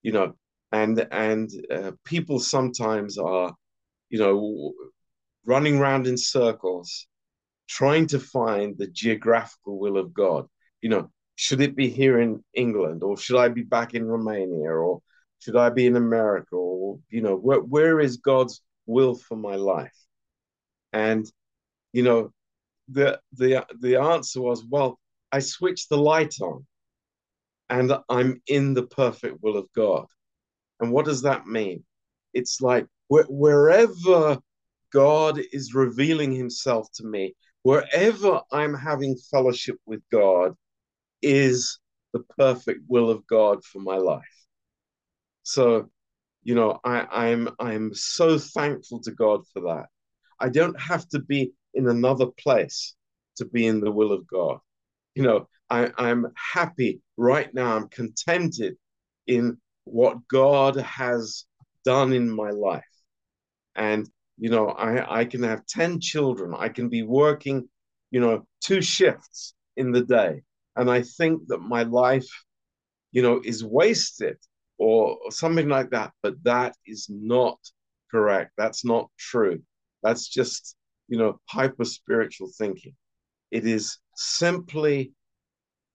You 0.03 0.13
know 0.13 0.35
and 0.73 1.07
and 1.11 1.51
uh, 1.71 1.93
people 2.05 2.39
sometimes 2.39 3.19
are 3.19 3.55
you 4.11 4.19
know 4.19 4.73
running 5.47 5.79
around 5.79 6.07
in 6.07 6.17
circles 6.17 7.07
trying 7.69 8.07
to 8.07 8.19
find 8.19 8.77
the 8.77 8.89
geographical 8.89 9.79
will 9.79 9.99
of 9.99 10.13
god. 10.13 10.47
You 10.83 10.91
know 10.91 11.11
should 11.37 11.61
it 11.61 11.75
be 11.75 11.89
here 11.89 12.21
in 12.21 12.41
england 12.55 13.03
or 13.03 13.17
should 13.17 13.37
i 13.37 13.49
be 13.49 13.63
back 13.63 13.93
in 13.95 14.05
romania 14.07 14.71
or 14.71 15.03
should 15.41 15.57
i 15.57 15.69
be 15.69 15.85
in 15.85 15.97
america 15.97 16.55
or 16.55 17.01
you 17.11 17.21
know 17.21 17.35
where, 17.35 17.59
where 17.59 17.99
is 17.99 18.19
god's 18.19 18.63
will 18.87 19.15
for 19.15 19.37
my 19.37 19.57
life? 19.57 19.95
And 20.93 21.27
you 21.93 22.03
know 22.03 22.33
the 22.89 23.21
the 23.33 23.67
the 23.81 23.97
answer 24.01 24.41
was, 24.41 24.65
well, 24.65 24.99
I 25.33 25.41
switched 25.41 25.89
the 25.89 25.99
light 25.99 26.35
on, 26.41 26.67
and 27.71 27.93
I'm 28.09 28.43
in 28.47 28.75
the 28.75 28.87
perfect 28.87 29.43
will 29.43 29.57
of 29.57 29.69
God. 29.75 30.07
And 30.81 30.93
what 30.93 31.07
does 31.07 31.23
that 31.23 31.47
mean? 31.47 31.85
It's 32.33 32.61
like 32.61 32.87
wh- 33.09 33.29
wherever 33.31 34.39
God 34.93 35.41
is 35.53 35.75
revealing 35.75 36.33
Himself 36.33 36.89
to 36.95 37.05
me, 37.05 37.35
wherever 37.63 38.41
I'm 38.53 38.75
having 38.75 39.17
fellowship 39.31 39.77
with 39.87 40.03
God, 40.11 40.55
is 41.23 41.79
the 42.13 42.21
perfect 42.39 42.83
will 42.89 43.11
of 43.11 43.27
God 43.27 43.65
for 43.65 43.81
my 43.81 43.97
life. 43.97 44.23
So, 45.43 45.91
you 46.43 46.55
know, 46.55 46.81
I, 46.85 47.07
I'm 47.11 47.49
I'm 47.59 47.95
so 47.95 48.39
thankful 48.39 49.01
to 49.03 49.11
God 49.13 49.47
for 49.53 49.61
that. 49.63 49.87
I 50.41 50.49
don't 50.49 50.79
have 50.81 51.09
to 51.11 51.21
be 51.21 51.53
in 51.75 51.89
another 51.89 52.27
place 52.27 52.95
to 53.37 53.45
be 53.45 53.67
in 53.67 53.81
the 53.81 53.91
will 53.91 54.13
of 54.13 54.27
God. 54.27 54.59
You 55.15 55.25
know, 55.25 55.49
I, 55.71 55.91
I'm 55.97 56.27
happy 56.37 57.01
right 57.17 57.53
now. 57.53 57.77
I'm 57.77 57.89
contented 57.89 58.77
in 59.27 59.59
what 59.85 60.27
God 60.29 60.77
has 60.77 61.45
done 61.85 62.13
in 62.13 62.31
my 62.31 62.51
life. 62.51 62.85
And, 63.75 64.09
you 64.39 64.51
know, 64.51 64.69
I, 64.69 65.21
I 65.21 65.25
can 65.25 65.43
have 65.43 65.67
10 65.67 66.01
children. 66.01 66.55
I 66.57 66.69
can 66.69 66.89
be 66.89 67.03
working, 67.03 67.69
you 68.11 68.21
know, 68.21 68.47
two 68.61 68.81
shifts 68.81 69.55
in 69.77 69.93
the 69.93 70.03
day. 70.03 70.43
And 70.77 70.91
I 70.91 71.03
think 71.03 71.49
that 71.49 71.59
my 71.59 71.83
life, 71.85 72.29
you 73.13 73.23
know, 73.23 73.41
is 73.45 73.65
wasted 73.65 74.37
or, 74.79 75.19
something 75.31 75.69
like 75.69 75.91
that. 75.91 76.13
But 76.23 76.43
that 76.45 76.75
is 76.87 77.07
not 77.09 77.59
correct. 78.11 78.53
That's 78.57 78.85
not 78.85 79.11
true. 79.19 79.63
That's 80.03 80.29
just 80.29 80.77
you 81.09 81.19
know, 81.19 81.41
hyper 81.49 81.85
spiritual 81.85 82.51
thinking. 82.57 82.95
It 83.51 83.67
is 83.67 83.99
simply 84.17 85.13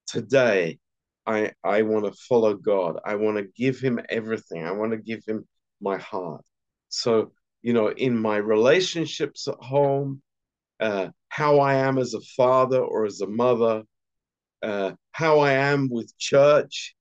today, 0.08 0.80
I, 1.26 1.52
I 1.64 1.84
want 1.84 2.06
to 2.06 2.20
follow 2.28 2.56
God. 2.56 3.00
I 3.06 3.16
want 3.16 3.38
to 3.38 3.44
give 3.56 3.80
him 3.80 4.00
everything. 4.10 4.66
I 4.66 4.72
want 4.72 4.92
to 4.92 4.98
give 4.98 5.24
him 5.28 5.48
my 5.82 5.98
heart. 5.98 6.44
So, 6.90 7.32
you 7.62 7.74
know, 7.74 7.90
in 7.90 8.18
my 8.18 8.38
relationships 8.38 9.48
at 9.48 9.56
home, 9.60 10.22
uh, 10.80 11.10
how 11.28 11.60
I 11.60 11.76
am 11.76 11.98
as 11.98 12.14
a 12.14 12.22
father 12.22 12.80
or 12.80 13.06
as 13.06 13.22
a 13.22 13.28
mother, 13.28 13.84
uh, 14.64 14.94
how 15.12 15.40
I 15.40 15.52
am 15.52 15.90
with 15.90 16.18
church 16.18 16.96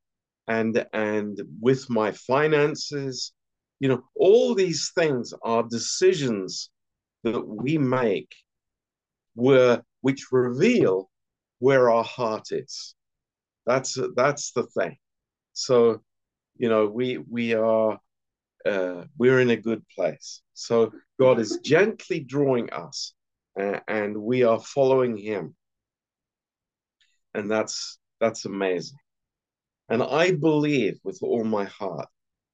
and 0.47 0.85
and 0.93 1.41
with 1.61 1.89
my 1.89 2.13
finances, 2.13 3.33
you 3.81 3.89
know, 3.89 4.03
all 4.17 4.55
these 4.55 4.91
things 4.95 5.33
are 5.43 5.63
decisions 5.63 6.71
that 7.33 7.47
we 7.47 7.79
make 7.79 8.35
where 9.35 9.83
which 10.01 10.33
reveal 10.33 11.11
where 11.59 11.91
our 11.91 12.05
heart 12.05 12.49
is. 12.51 12.95
That's 13.67 13.99
that's 14.17 14.53
the 14.53 14.65
thing. 14.65 14.97
So, 15.53 16.03
you 16.57 16.69
know, 16.69 16.87
we 16.87 17.19
we 17.19 17.55
are 17.55 17.99
uh, 18.65 19.05
we're 19.17 19.41
in 19.41 19.51
a 19.51 19.57
good 19.57 19.83
place. 19.95 20.43
So 20.55 20.93
God 21.21 21.39
is 21.39 21.61
gently 21.65 22.21
drawing 22.21 22.71
us, 22.71 23.15
uh, 23.61 23.81
and 23.87 24.17
we 24.17 24.43
are 24.45 24.61
following 24.61 25.17
Him, 25.17 25.55
and 27.35 27.51
that's 27.51 27.99
that's 28.21 28.45
amazing. 28.45 28.99
And 29.89 30.03
I 30.03 30.33
believe 30.33 30.99
with 31.03 31.19
all 31.23 31.45
my 31.45 31.65
heart, 31.65 32.09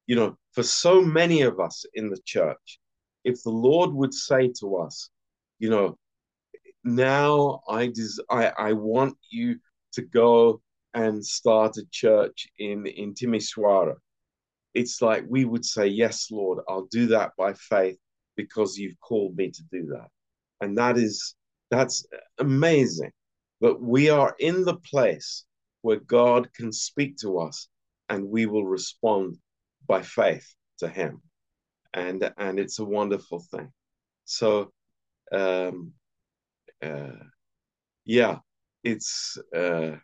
you 0.07 0.17
know, 0.17 0.37
for 0.53 0.63
so 0.63 1.01
many 1.01 1.43
of 1.43 1.59
us 1.59 1.85
in 1.95 2.11
the 2.11 2.21
church, 2.25 2.79
if 3.25 3.43
the 3.43 3.51
Lord 3.51 3.93
would 3.93 4.15
say 4.15 4.53
to 4.61 4.77
us, 4.77 5.11
you 5.59 5.71
know, 5.71 5.99
now 6.85 7.63
I 7.69 7.87
des- 7.89 8.23
I 8.31 8.53
I 8.59 8.73
want 8.73 9.17
you 9.31 9.59
to 9.93 10.03
go 10.03 10.61
and 10.93 11.25
start 11.25 11.77
a 11.79 11.87
church 11.91 12.49
in 12.59 12.87
in 12.87 13.15
Timisoara. 13.15 13.97
It's 14.75 15.01
like 15.01 15.25
we 15.29 15.45
would 15.45 15.65
say, 15.65 15.87
Yes, 15.87 16.31
Lord, 16.31 16.59
I'll 16.69 16.87
do 16.91 17.07
that 17.09 17.33
by 17.39 17.55
faith 17.55 17.99
because 18.37 18.77
you've 18.77 19.01
called 19.01 19.37
me 19.37 19.51
to 19.51 19.63
do 19.71 19.87
that. 19.87 20.09
And 20.61 20.77
that 20.79 20.99
is 20.99 21.35
that's 21.71 22.07
amazing. 22.39 23.13
But 23.61 23.81
we 23.81 24.11
are 24.11 24.35
in 24.39 24.65
the 24.65 24.77
place 24.77 25.45
where 25.83 26.01
God 26.01 26.53
can 26.53 26.73
speak 26.73 27.17
to 27.19 27.39
us 27.39 27.69
and 28.09 28.29
we 28.29 28.47
will 28.47 28.67
respond 28.67 29.39
by 29.87 30.03
faith 30.03 30.55
to 30.79 30.89
him. 30.89 31.23
And 31.95 32.33
and 32.37 32.59
it's 32.59 32.79
a 32.81 32.85
wonderful 32.85 33.41
thing. 33.51 33.73
So 34.25 34.73
um 35.33 35.93
uh 36.83 37.23
yeah, 38.05 38.39
it's 38.83 39.39
uh 39.55 39.97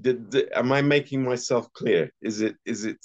did, 0.00 0.30
did, 0.30 0.52
am 0.52 0.72
I 0.72 0.82
making 0.82 1.22
myself 1.22 1.72
clear? 1.72 2.10
Is 2.20 2.40
it 2.40 2.56
is 2.64 2.84
it 2.84 2.98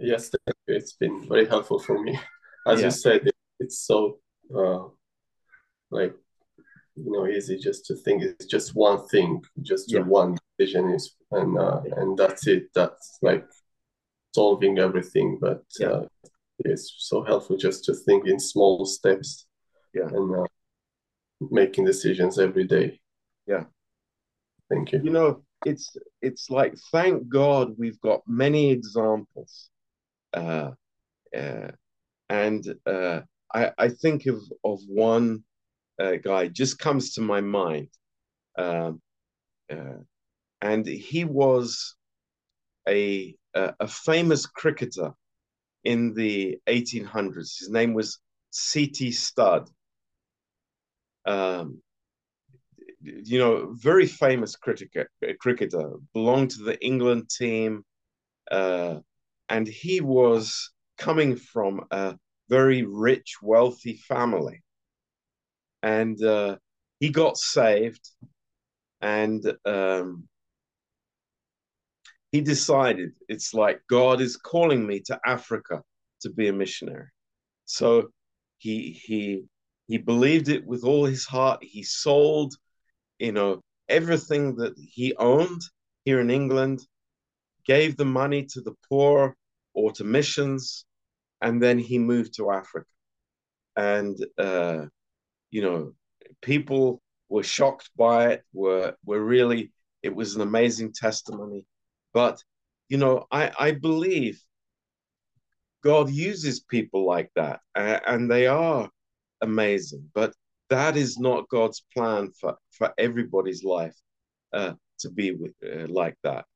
Yes, 0.00 0.30
it's 0.66 0.94
been 0.94 1.28
very 1.28 1.46
helpful 1.46 1.78
for 1.78 2.02
me. 2.02 2.18
As 2.66 2.80
Yeah. 2.80 2.86
you 2.86 2.90
said, 2.90 3.26
it, 3.26 3.34
it's 3.60 3.78
so 3.78 4.18
uh, 4.54 4.88
like 5.90 6.14
you 6.96 7.12
know 7.12 7.26
easy 7.26 7.58
just 7.58 7.86
to 7.86 7.94
think 7.94 8.22
it's 8.22 8.46
just 8.46 8.74
one 8.74 9.06
thing, 9.08 9.42
just 9.62 9.92
Yeah. 9.92 10.00
one 10.00 10.36
decision 10.58 10.90
is, 10.90 11.16
and 11.30 11.58
uh, 11.58 11.80
and 11.96 12.16
that's 12.16 12.46
it. 12.46 12.64
That's 12.74 13.18
like 13.22 13.46
solving 14.34 14.78
everything. 14.78 15.38
But 15.40 15.62
Yeah. 15.78 15.88
uh, 15.88 16.06
it's 16.58 16.94
so 16.98 17.22
helpful 17.22 17.56
just 17.56 17.84
to 17.86 17.94
think 17.94 18.26
in 18.26 18.38
small 18.38 18.86
steps. 18.86 19.46
Yeah. 19.92 20.08
And 20.08 20.34
uh, 20.34 20.46
making 21.50 21.84
decisions 21.84 22.38
every 22.38 22.64
day. 22.64 23.00
Yeah. 23.46 23.64
Thank 24.70 24.92
you. 24.92 25.00
you 25.04 25.10
know 25.10 25.42
it's 25.66 25.94
it's 26.22 26.48
like 26.50 26.74
thank 26.90 27.28
god 27.28 27.74
we've 27.78 28.00
got 28.00 28.22
many 28.26 28.70
examples 28.70 29.70
uh, 30.32 30.70
uh 31.36 31.70
and 32.30 32.74
uh 32.86 33.20
i 33.54 33.70
i 33.78 33.88
think 33.88 34.26
of 34.26 34.40
of 34.64 34.80
one 34.88 35.44
uh, 36.00 36.16
guy 36.16 36.48
just 36.48 36.78
comes 36.78 37.12
to 37.12 37.20
my 37.20 37.40
mind 37.40 37.88
um 38.58 39.00
uh, 39.70 40.00
and 40.64 40.86
he 40.86 41.24
was 41.24 41.94
a 42.88 43.36
a, 43.54 43.74
a 43.80 43.86
famous 43.86 44.46
cricketer 44.46 45.12
in 45.84 46.14
the 46.14 46.58
1800s 46.66 47.58
his 47.60 47.70
name 47.70 47.94
was 47.94 48.18
C.T. 48.50 49.12
Studd. 49.12 49.68
Um 51.26 51.82
you 53.02 53.38
know, 53.38 53.72
very 53.72 54.06
famous 54.06 54.56
cricketer, 54.56 55.10
cricketer, 55.38 55.92
belonged 56.14 56.50
to 56.52 56.62
the 56.62 56.82
England 56.82 57.28
team, 57.28 57.84
uh, 58.50 58.96
and 59.50 59.68
he 59.68 60.00
was 60.00 60.70
coming 60.96 61.36
from 61.36 61.84
a 61.90 62.16
very 62.48 62.82
rich, 62.82 63.36
wealthy 63.42 63.96
family, 63.96 64.62
and 65.82 66.22
uh, 66.22 66.56
he 66.98 67.10
got 67.10 67.36
saved, 67.36 68.08
and 69.02 69.44
um, 69.66 70.26
he 72.34 72.40
decided 72.40 73.10
it's 73.28 73.54
like 73.54 73.80
God 73.88 74.20
is 74.20 74.36
calling 74.36 74.82
me 74.86 75.00
to 75.08 75.20
Africa 75.24 75.82
to 76.22 76.30
be 76.30 76.48
a 76.48 76.52
missionary, 76.52 77.10
so 77.64 77.88
he 78.58 79.00
he 79.06 79.44
he 79.86 79.98
believed 79.98 80.48
it 80.48 80.66
with 80.66 80.82
all 80.84 81.04
his 81.04 81.24
heart. 81.24 81.60
He 81.62 81.82
sold 81.82 82.54
you 83.18 83.32
know, 83.32 83.62
everything 83.88 84.56
that 84.56 84.74
he 84.78 85.14
owned 85.16 85.62
here 86.04 86.20
in 86.20 86.30
England, 86.30 86.80
gave 87.66 87.96
the 87.96 88.04
money 88.04 88.44
to 88.44 88.60
the 88.60 88.74
poor 88.88 89.34
or 89.72 89.92
to 89.92 90.04
missions, 90.04 90.84
and 91.40 91.62
then 91.62 91.78
he 91.78 91.98
moved 91.98 92.34
to 92.34 92.50
Africa. 92.50 92.86
And, 93.76 94.16
uh, 94.38 94.86
you 95.50 95.62
know, 95.62 95.92
people 96.42 97.00
were 97.28 97.42
shocked 97.42 97.90
by 97.96 98.32
it, 98.32 98.42
were, 98.52 98.94
were 99.04 99.24
really, 99.24 99.72
it 100.02 100.14
was 100.14 100.34
an 100.34 100.42
amazing 100.42 100.92
testimony. 100.92 101.66
But, 102.14 102.42
you 102.88 102.96
know, 102.96 103.26
I, 103.30 103.52
I 103.58 103.72
believe 103.72 104.40
God 105.82 106.08
uses 106.08 106.60
people 106.60 107.04
like 107.04 107.30
that, 107.36 107.60
and, 107.74 108.30
they 108.30 108.46
are 108.46 108.88
amazing. 109.42 110.10
But 110.14 110.32
that 110.70 110.96
is 110.96 111.18
not 111.18 111.48
God's 111.50 111.84
plan 111.92 112.30
for, 112.40 112.56
for 112.70 112.94
everybody's 112.96 113.64
life 113.64 113.96
uh, 114.54 114.74
to 115.00 115.10
be 115.10 115.32
with, 115.32 115.52
uh, 115.62 115.88
like 115.88 116.16
that. 116.22 116.46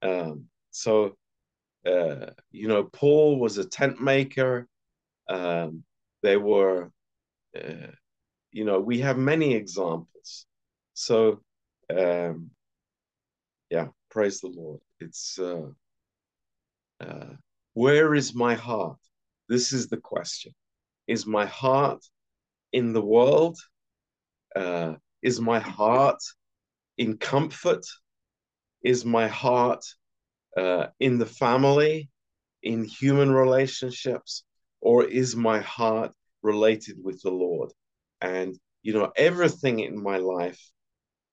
Um, 0.00 0.46
so, 0.70 1.16
uh, 1.86 2.30
you 2.50 2.68
know, 2.68 2.84
Paul 2.84 3.38
was 3.38 3.58
a 3.58 3.68
tent 3.68 4.00
maker. 4.00 4.66
Um, 5.28 5.84
they 6.22 6.36
were, 6.36 6.90
uh, 7.56 7.90
you 8.52 8.64
know, 8.64 8.80
we 8.80 9.00
have 9.00 9.18
many 9.18 9.54
examples. 9.54 10.46
So, 10.94 11.42
um, 11.94 12.50
yeah, 13.70 13.88
praise 14.10 14.40
the 14.40 14.48
Lord. 14.48 14.80
It's 15.00 15.38
uh, 15.38 15.68
uh, 17.00 17.34
where 17.74 18.14
is 18.14 18.34
my 18.34 18.54
heart? 18.54 18.98
This 19.48 19.72
is 19.72 19.88
the 19.88 19.96
question. 19.96 20.52
Is 21.06 21.26
my 21.26 21.46
heart 21.46 22.04
in 22.72 22.92
the 22.92 23.02
world? 23.02 23.58
Uh, 24.54 24.94
is 25.22 25.40
my 25.40 25.58
heart 25.58 26.22
in 26.96 27.18
comfort? 27.18 27.84
Is 28.82 29.04
my 29.04 29.28
heart 29.28 29.84
uh, 30.56 30.86
in 31.00 31.18
the 31.18 31.26
family, 31.26 32.08
in 32.62 32.84
human 32.84 33.32
relationships? 33.32 34.44
Or 34.80 35.04
is 35.04 35.34
my 35.34 35.60
heart 35.60 36.12
related 36.42 36.96
with 37.02 37.20
the 37.22 37.30
Lord? 37.30 37.72
And, 38.20 38.58
you 38.82 38.92
know, 38.92 39.12
everything 39.16 39.80
in 39.80 40.02
my 40.02 40.18
life 40.18 40.60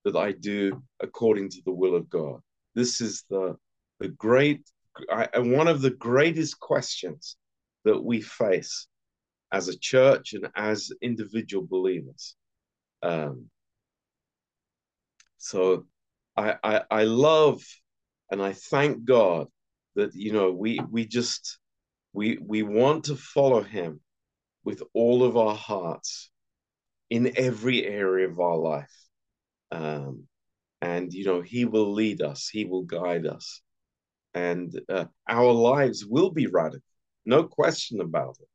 that 0.04 0.16
I 0.16 0.32
do 0.32 0.82
according 1.00 1.50
to 1.50 1.62
the 1.66 1.72
will 1.72 1.96
of 1.96 2.10
God. 2.10 2.42
This 2.76 3.02
is 3.02 3.24
the, 3.30 3.58
the 4.00 4.10
great, 4.10 4.62
I, 5.12 5.28
one 5.40 5.68
of 5.68 5.82
the 5.82 5.92
greatest 5.92 6.60
questions 6.60 7.38
that 7.84 8.02
we 8.02 8.22
face 8.22 8.88
as 9.52 9.68
a 9.68 9.78
church 9.78 10.34
and 10.34 10.48
as 10.56 10.92
individual 11.02 11.66
believers. 11.66 12.36
Um, 13.04 13.50
so 15.38 15.86
I, 16.38 16.56
I 16.64 16.82
I 16.90 17.04
love 17.04 17.64
and 18.30 18.42
I 18.42 18.54
thank 18.54 19.04
God 19.06 19.48
that 19.96 20.16
you 20.16 20.32
know 20.32 20.52
we 20.52 20.80
we 20.90 21.06
just 21.06 21.58
we 22.14 22.38
we 22.38 22.64
want 22.64 23.06
to 23.06 23.16
follow 23.16 23.62
him 23.62 24.00
with 24.64 24.84
all 24.94 25.24
of 25.24 25.36
our 25.36 25.56
hearts 25.56 26.30
in 27.10 27.34
every 27.36 27.86
area 27.86 28.30
of 28.30 28.40
our 28.40 28.58
life. 28.58 28.96
Um, 29.72 30.28
and 30.82 31.14
you 31.14 31.26
know 31.26 31.42
he 31.42 31.66
will 31.66 31.92
lead 31.94 32.22
us, 32.22 32.50
he 32.50 32.66
will 32.66 32.84
guide 32.84 33.26
us, 33.26 33.62
and 34.34 34.80
uh, 34.90 35.06
our 35.30 35.52
lives 35.52 36.06
will 36.06 36.32
be 36.32 36.48
radical, 36.48 36.86
no 37.26 37.44
question 37.44 38.02
about 38.02 38.38
it. 38.40 38.48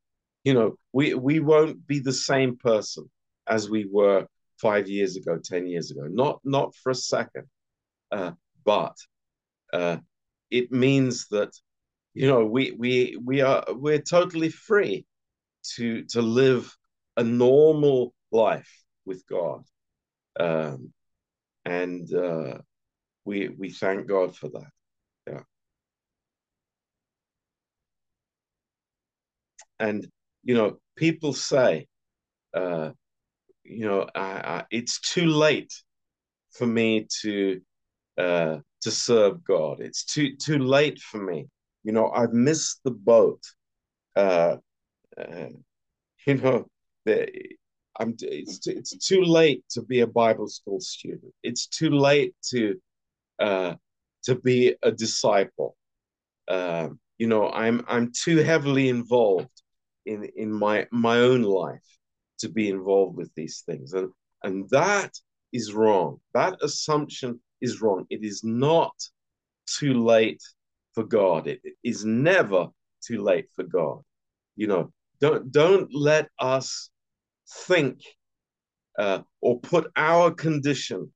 You 0.44 0.54
know 0.54 0.76
we 0.92 1.14
we 1.14 1.40
won't 1.40 1.86
be 1.86 2.00
the 2.00 2.12
same 2.12 2.56
person 2.56 3.10
as 3.46 3.70
we 3.70 3.86
were 3.90 4.26
five 4.60 4.88
years 4.88 5.16
ago 5.16 5.38
ten 5.42 5.66
years 5.66 5.90
ago 5.90 6.06
not 6.08 6.40
not 6.44 6.74
for 6.76 6.90
a 6.90 6.94
second 6.94 7.46
uh, 8.12 8.32
but 8.64 8.96
uh, 9.72 9.98
it 10.50 10.72
means 10.72 11.26
that 11.28 11.52
you 12.14 12.26
know 12.26 12.44
we 12.44 12.72
we 12.72 13.18
we 13.24 13.40
are 13.40 13.64
we're 13.70 14.00
totally 14.00 14.48
free 14.48 15.04
to 15.74 16.04
to 16.04 16.22
live 16.22 16.74
a 17.16 17.22
normal 17.22 18.14
life 18.32 18.70
with 19.04 19.22
god 19.28 19.62
um, 20.40 20.92
and 21.66 22.14
uh, 22.14 22.58
we 23.26 23.48
we 23.48 23.70
thank 23.70 24.06
god 24.06 24.34
for 24.34 24.48
that 24.48 24.70
yeah 25.28 25.42
and 29.78 30.06
you 30.46 30.54
know, 30.54 30.78
people 30.96 31.32
say, 31.32 31.88
uh, 32.54 32.90
you 33.64 33.84
know, 33.84 34.08
I, 34.14 34.20
I, 34.20 34.64
it's 34.70 35.00
too 35.00 35.26
late 35.26 35.72
for 36.52 36.66
me 36.66 37.06
to 37.22 37.60
uh, 38.16 38.58
to 38.82 38.90
serve 38.90 39.44
God. 39.44 39.80
It's 39.80 40.04
too 40.04 40.36
too 40.36 40.58
late 40.58 41.00
for 41.00 41.18
me. 41.18 41.48
You 41.82 41.92
know, 41.92 42.10
I've 42.10 42.32
missed 42.32 42.80
the 42.84 42.92
boat. 42.92 43.42
Uh, 44.14 44.58
uh, 45.18 45.48
you 46.26 46.34
know, 46.34 46.66
the, 47.04 47.28
I'm. 47.98 48.14
It's 48.20 48.66
it's 48.66 48.96
too 49.06 49.22
late 49.22 49.64
to 49.70 49.82
be 49.82 50.00
a 50.00 50.06
Bible 50.06 50.48
school 50.48 50.80
student. 50.80 51.32
It's 51.42 51.66
too 51.66 51.90
late 51.90 52.34
to 52.50 52.80
uh, 53.38 53.74
to 54.24 54.34
be 54.34 54.74
a 54.82 54.92
disciple. 54.92 55.76
Um, 56.48 57.00
you 57.18 57.26
know, 57.26 57.50
I'm 57.50 57.84
I'm 57.88 58.12
too 58.12 58.38
heavily 58.38 58.88
involved 58.88 59.62
in 60.06 60.24
in 60.36 60.52
my 60.52 60.86
my 60.90 61.18
own 61.18 61.42
life 61.42 61.98
to 62.38 62.48
be 62.48 62.68
involved 62.68 63.16
with 63.16 63.30
these 63.34 63.62
things 63.66 63.92
and 63.92 64.10
and 64.42 64.68
that 64.70 65.12
is 65.52 65.72
wrong 65.72 66.18
that 66.34 66.56
assumption 66.62 67.40
is 67.60 67.80
wrong 67.82 68.06
it 68.10 68.22
is 68.22 68.42
not 68.44 68.94
too 69.66 69.94
late 70.04 70.42
for 70.94 71.04
god 71.04 71.46
it 71.46 71.60
is 71.82 72.04
never 72.04 72.68
too 73.04 73.22
late 73.22 73.48
for 73.54 73.64
god 73.64 74.00
you 74.54 74.66
know 74.66 74.92
don't 75.20 75.50
don't 75.50 75.92
let 75.94 76.28
us 76.38 76.90
think 77.48 78.00
uh, 78.98 79.20
or 79.40 79.60
put 79.60 79.90
our 79.96 80.30
condition 80.30 81.12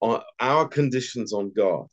on 0.00 0.22
our 0.40 0.66
conditions 0.68 1.32
on 1.32 1.52
god. 1.56 1.86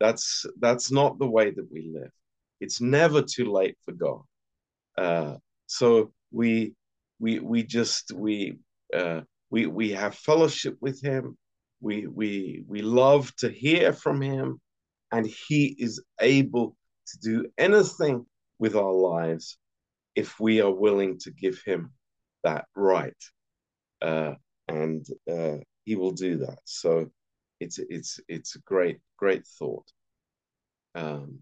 That's 0.00 0.46
that's 0.60 0.92
not 0.92 1.18
the 1.18 1.26
way 1.26 1.50
that 1.50 1.68
we 1.72 1.90
live. 1.92 2.12
It's 2.60 2.80
never 2.80 3.22
too 3.22 3.50
late 3.52 3.76
for 3.84 3.92
god. 3.92 4.22
Uh, 4.96 5.36
so 5.66 6.12
we 6.30 6.74
we 7.18 7.40
we 7.40 7.62
just 7.62 8.12
we 8.12 8.58
uh, 8.94 9.22
we 9.50 9.66
we 9.66 9.90
have 9.90 10.14
fellowship 10.14 10.76
with 10.80 11.02
him. 11.02 11.36
We 11.80 12.06
we 12.06 12.64
we 12.66 12.82
love 12.82 13.34
to 13.36 13.50
hear 13.50 13.92
from 13.92 14.20
him. 14.22 14.60
And 15.10 15.26
he 15.26 15.74
is 15.78 16.02
able 16.20 16.76
to 17.06 17.18
do 17.20 17.46
anything 17.56 18.26
with 18.58 18.76
our 18.76 18.92
lives 18.92 19.56
if 20.14 20.38
we 20.38 20.60
are 20.60 20.70
willing 20.70 21.18
to 21.20 21.30
give 21.30 21.62
him 21.64 21.92
that 22.44 22.66
right 22.74 23.16
uh, 24.02 24.34
and 24.68 25.06
uh, 25.30 25.56
he 25.84 25.96
will 25.96 26.12
do 26.12 26.38
that. 26.38 26.58
So 26.64 27.10
it's 27.60 27.78
it's 27.78 28.20
it's 28.28 28.56
a 28.56 28.60
great 28.60 28.98
great 29.16 29.46
thought. 29.46 29.86
Um, 30.94 31.40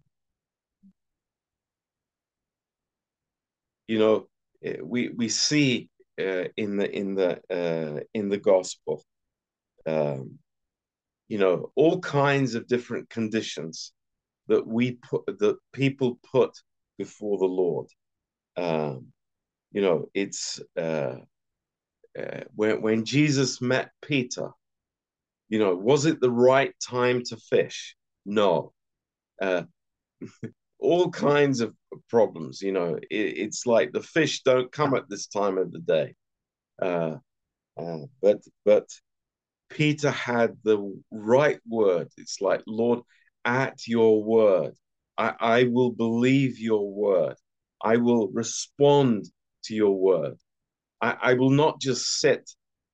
you 3.88 3.98
know 3.98 4.28
eh, 4.64 4.76
we 4.82 5.08
we 5.10 5.28
see 5.28 5.88
uh, 6.20 6.44
in 6.56 6.76
the 6.76 6.90
in 6.90 7.14
the 7.14 7.40
uh, 7.50 8.00
in 8.14 8.28
the 8.28 8.38
gospel 8.38 9.04
um, 9.86 10.38
you 11.28 11.38
know 11.38 11.70
all 11.74 12.00
kinds 12.00 12.54
of 12.54 12.66
different 12.66 13.08
conditions 13.10 13.92
that 14.48 14.66
we 14.66 14.92
put 14.92 15.26
that 15.26 15.56
people 15.72 16.18
put 16.30 16.52
before 16.98 17.38
the 17.38 17.44
lord. 17.44 17.88
Um, 18.56 19.12
you 19.72 19.82
know 19.82 20.08
it's 20.14 20.60
uh, 20.76 21.16
uh, 22.18 22.40
when 22.54 22.82
when 22.82 23.04
jesus 23.04 23.60
met 23.60 23.90
peter 24.02 24.50
you 25.48 25.58
know 25.58 25.74
was 25.74 26.06
it 26.06 26.20
the 26.20 26.30
right 26.30 26.74
time 26.80 27.22
to 27.22 27.36
fish 27.36 27.96
no 28.24 28.72
uh, 29.40 29.62
all 30.78 31.10
kinds 31.10 31.60
of 31.60 31.74
problems. 32.08 32.62
You 32.62 32.72
know, 32.72 32.96
it, 32.96 33.08
it's 33.10 33.66
like 33.66 33.92
the 33.92 34.02
fish 34.02 34.42
don't 34.42 34.70
come 34.70 34.94
at 34.94 35.08
this 35.08 35.26
time 35.26 35.58
of 35.58 35.72
the 35.72 35.80
day. 35.80 36.14
Uh, 36.80 37.16
uh, 37.76 38.06
but 38.22 38.38
but 38.64 38.88
Peter 39.68 40.10
had 40.10 40.56
the 40.62 41.00
right 41.10 41.58
word. 41.68 42.08
It's 42.16 42.40
like, 42.40 42.62
Lord, 42.66 43.00
at 43.44 43.86
your 43.86 44.22
word, 44.22 44.74
I, 45.18 45.34
I 45.38 45.64
will 45.64 45.90
believe 45.90 46.58
your 46.58 46.90
word. 46.90 47.36
I 47.82 47.96
will 47.98 48.28
respond 48.28 49.26
to 49.66 49.74
your 49.74 49.96
word. 49.96 50.36
I, 51.00 51.16
I 51.20 51.34
will 51.34 51.50
not 51.50 51.80
just 51.80 52.20
sit 52.20 52.50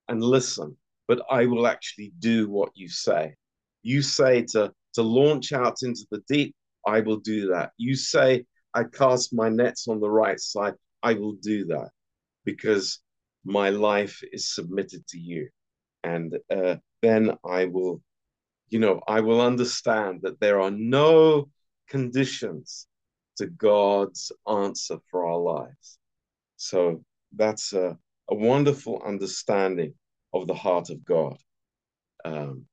and 0.08 0.22
listen, 0.22 0.76
but 1.08 1.22
I 1.30 1.46
will 1.46 1.66
actually 1.66 2.12
do 2.18 2.48
what 2.48 2.70
you 2.74 2.88
say. 2.88 3.34
You 3.82 4.02
say 4.02 4.42
to 4.52 4.72
to 4.94 5.02
launch 5.02 5.52
out 5.52 5.82
into 5.82 6.06
the 6.10 6.22
deep, 6.28 6.54
I 6.86 7.00
will 7.00 7.16
do 7.16 7.48
that. 7.48 7.72
You 7.78 7.94
say 7.94 8.44
I 8.74 8.84
cast 8.84 9.34
my 9.34 9.48
nets 9.48 9.88
on 9.88 10.00
the 10.00 10.10
right 10.10 10.38
side, 10.38 10.74
I 11.02 11.14
will 11.14 11.34
do 11.34 11.64
that 11.66 11.90
because 12.44 13.00
my 13.44 13.70
life 13.70 14.22
is 14.32 14.54
submitted 14.54 15.06
to 15.08 15.18
you. 15.18 15.48
And 16.04 16.38
uh, 16.50 16.76
then 17.00 17.36
I 17.44 17.66
will, 17.66 18.02
you 18.68 18.78
know, 18.78 19.00
I 19.06 19.20
will 19.20 19.40
understand 19.40 20.20
that 20.22 20.40
there 20.40 20.60
are 20.60 20.70
no 20.70 21.48
conditions 21.88 22.86
to 23.36 23.46
God's 23.46 24.32
answer 24.48 24.98
for 25.10 25.26
our 25.26 25.38
lives. 25.38 25.98
So 26.62 27.04
that's 27.34 27.72
a, 27.72 27.98
a 28.30 28.34
wonderful 28.36 29.02
understanding 29.04 29.94
of 30.32 30.46
the 30.46 30.54
heart 30.54 30.90
of 30.90 31.04
God. 31.04 31.36
Um, 32.24 32.66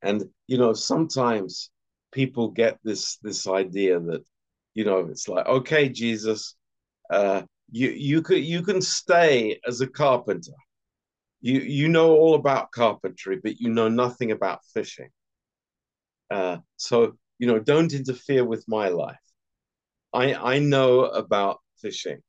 and 0.00 0.22
you 0.46 0.58
know, 0.58 0.72
sometimes 0.74 1.70
people 2.12 2.50
get 2.50 2.78
this 2.84 3.16
this 3.16 3.48
idea 3.48 3.98
that 3.98 4.22
you 4.74 4.84
know 4.84 5.00
it's 5.10 5.26
like 5.28 5.46
okay 5.46 5.88
jesus 5.88 6.54
uh 7.10 7.42
you 7.72 7.90
you 7.90 8.22
could 8.22 8.44
you 8.44 8.62
can 8.62 8.80
stay 8.80 9.58
as 9.66 9.80
a 9.80 9.86
carpenter. 9.88 10.52
You 11.40 11.58
you 11.60 11.88
know 11.88 12.12
all 12.12 12.36
about 12.36 12.70
carpentry 12.70 13.40
but 13.42 13.60
you 13.60 13.70
know 13.70 13.88
nothing 13.88 14.30
about 14.30 14.60
fishing. 14.72 15.10
Uh 16.30 16.58
so 16.76 17.14
you 17.40 17.48
know 17.48 17.58
don't 17.58 17.92
interfere 17.92 18.44
with 18.44 18.64
my 18.68 18.88
life 18.88 19.23
i 20.14 20.34
i 20.34 20.58
know 20.58 21.04
about 21.06 21.60
fishing 21.80 22.20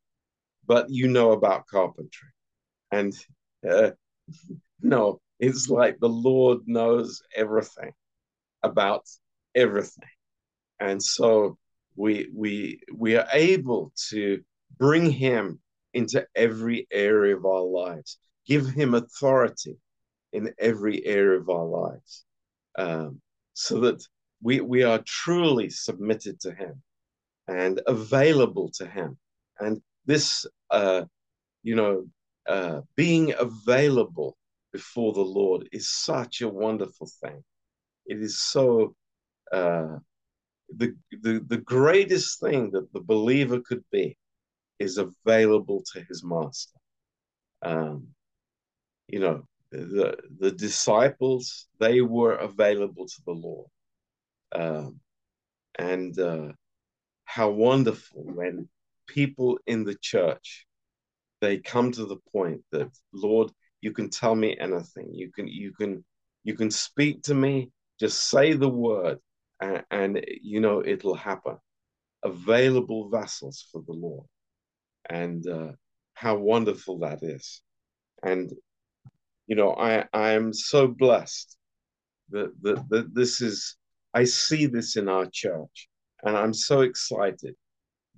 but 0.68 0.90
you 0.90 1.08
know 1.08 1.32
about 1.32 1.68
carpentry 1.68 2.30
and 2.92 3.14
uh, 3.70 3.92
no 4.82 5.20
it's 5.40 5.70
like 5.70 6.00
the 6.00 6.10
lord 6.10 6.60
knows 6.66 7.22
everything 7.36 7.92
about 8.66 9.08
everything. 9.54 10.10
And 10.80 11.02
so 11.02 11.58
we 11.96 12.28
we 12.36 12.82
we 12.94 13.16
are 13.16 13.28
able 13.32 13.94
to 14.10 14.42
bring 14.78 15.10
him 15.10 15.60
into 15.94 16.26
every 16.36 16.88
area 16.92 17.38
of 17.38 17.46
our 17.46 17.62
lives, 17.62 18.18
give 18.46 18.68
him 18.68 18.94
authority 18.94 19.78
in 20.34 20.54
every 20.60 21.06
area 21.06 21.40
of 21.40 21.50
our 21.50 21.66
lives, 21.66 22.26
um, 22.78 23.22
so 23.54 23.80
that 23.80 24.04
we 24.42 24.60
we 24.60 24.84
are 24.84 25.02
truly 25.06 25.70
submitted 25.70 26.42
to 26.42 26.54
him 26.54 26.82
and 27.48 27.82
available 27.88 28.70
to 28.76 28.86
him. 28.86 29.18
And 29.60 29.82
this, 30.06 30.46
uh, 30.70 31.06
you 31.64 31.76
know, 31.76 32.06
uh, 32.48 32.82
being 32.96 33.34
available 33.38 34.38
before 34.72 35.14
the 35.14 35.22
Lord 35.22 35.70
is 35.72 35.90
such 35.90 36.42
a 36.42 36.50
wonderful 36.50 37.10
thing. 37.22 37.44
It 38.06 38.22
is 38.22 38.42
so 38.42 38.96
uh, 39.52 39.98
the, 40.76 40.96
the, 41.12 41.44
the 41.48 41.58
greatest 41.58 42.40
thing 42.40 42.72
that 42.72 42.92
the 42.94 43.00
believer 43.00 43.62
could 43.62 43.84
be 43.92 44.18
is 44.80 44.98
available 44.98 45.84
to 45.94 46.04
his 46.08 46.24
master. 46.24 46.78
Um, 47.62 48.08
you 49.08 49.20
know, 49.20 49.48
the, 49.72 50.18
the 50.40 50.52
disciples, 50.52 51.68
they 51.80 52.02
were 52.02 52.36
available 52.36 53.08
to 53.08 53.22
the 53.26 53.32
Lord. 53.32 53.68
Um, 54.54 55.00
and 55.78 56.18
uh, 56.20 56.52
how 57.26 57.50
wonderful 57.50 58.24
when 58.24 58.68
people 59.08 59.60
in 59.68 59.84
the 59.84 59.96
church 60.02 60.66
they 61.42 61.58
come 61.58 61.92
to 61.92 62.06
the 62.06 62.18
point 62.32 62.62
that 62.72 62.90
lord 63.14 63.52
you 63.82 63.92
can 63.92 64.10
tell 64.10 64.36
me 64.36 64.58
anything 64.60 65.10
you 65.14 65.32
can 65.32 65.48
you 65.48 65.72
can 65.74 66.04
you 66.44 66.56
can 66.56 66.72
speak 66.72 67.22
to 67.22 67.34
me 67.34 67.70
just 68.00 68.30
say 68.30 68.54
the 68.54 68.70
word 68.70 69.20
and, 69.60 69.84
and 69.92 70.26
you 70.42 70.60
know 70.60 70.84
it'll 70.86 71.16
happen. 71.16 71.58
Available 72.24 73.10
vessels 73.10 73.66
for 73.72 73.84
the 73.86 73.94
Lord, 73.94 74.26
and 75.10 75.48
uh, 75.48 75.72
how 76.14 76.38
wonderful 76.38 77.00
that 77.00 77.20
is. 77.22 77.62
And 78.24 78.52
you 79.48 79.56
know, 79.56 79.74
I 79.74 80.06
I 80.14 80.32
am 80.32 80.54
so 80.54 80.88
blessed 80.88 81.56
that 82.30 82.52
that, 82.62 82.90
that 82.90 83.14
this 83.14 83.42
is. 83.42 83.76
I 84.14 84.24
see 84.24 84.66
this 84.66 84.96
in 84.96 85.10
our 85.10 85.26
church, 85.26 85.90
and 86.26 86.36
I'm 86.36 86.54
so 86.54 86.82
excited 86.82 87.56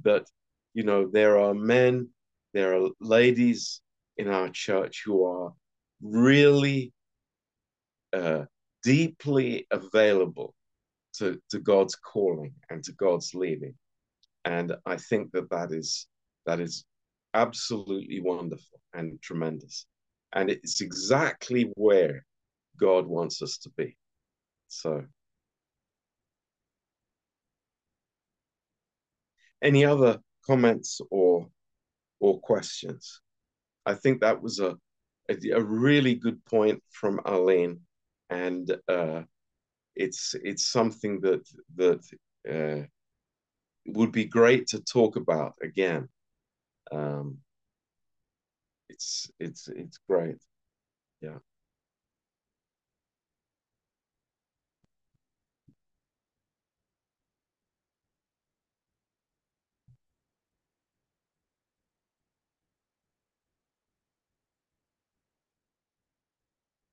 that 0.04 0.26
you 0.74 0.84
know 0.84 1.10
there 1.12 1.40
are 1.40 1.54
men, 1.54 2.10
there 2.54 2.76
are 2.76 2.90
ladies 3.00 3.82
in 4.18 4.30
our 4.30 4.50
church 4.50 5.04
who 5.06 5.26
are 5.26 5.54
really 6.02 6.94
uh, 8.14 8.46
deeply 8.84 9.68
available 9.72 10.54
to, 11.16 11.40
to 11.50 11.60
God's 11.60 11.96
calling 11.96 12.54
and 12.70 12.84
to 12.84 12.94
God's 12.94 13.34
leading. 13.34 13.74
And 14.46 14.76
I 14.86 14.98
think 14.98 15.32
that 15.34 15.50
that 15.50 15.72
is 15.72 16.08
that 16.46 16.60
is 16.60 16.86
absolutely 17.34 18.22
wonderful 18.22 18.80
and 18.94 19.22
tremendous. 19.22 19.86
And 20.34 20.50
it's 20.50 20.82
exactly 20.82 21.72
where 21.76 22.26
God 22.80 23.06
wants 23.06 23.42
us 23.42 23.58
to 23.60 23.70
be. 23.78 23.98
So 24.70 25.04
any 29.62 29.86
other 29.86 30.20
comments 30.46 31.02
or 31.12 31.48
or 32.20 32.40
questions? 32.40 33.22
I 33.86 33.94
think 33.96 34.22
that 34.22 34.42
was 34.42 34.60
a 34.60 34.78
a, 35.30 35.50
a 35.52 35.62
really 35.62 36.16
good 36.16 36.44
point 36.46 36.82
from 36.92 37.20
Arlene, 37.26 37.82
and 38.30 38.76
uh, 38.88 39.24
it's 39.96 40.36
it's 40.44 40.68
something 40.68 41.22
that 41.22 41.48
that 41.76 42.02
uh, 42.50 42.86
would 43.88 44.12
be 44.12 44.26
great 44.26 44.68
to 44.68 44.82
talk 44.82 45.16
about 45.16 45.54
again. 45.62 46.10
Um, 46.92 47.40
it's 48.90 49.30
it's 49.40 49.68
it's 49.68 50.00
great. 50.10 50.38
Yeah. 51.22 51.40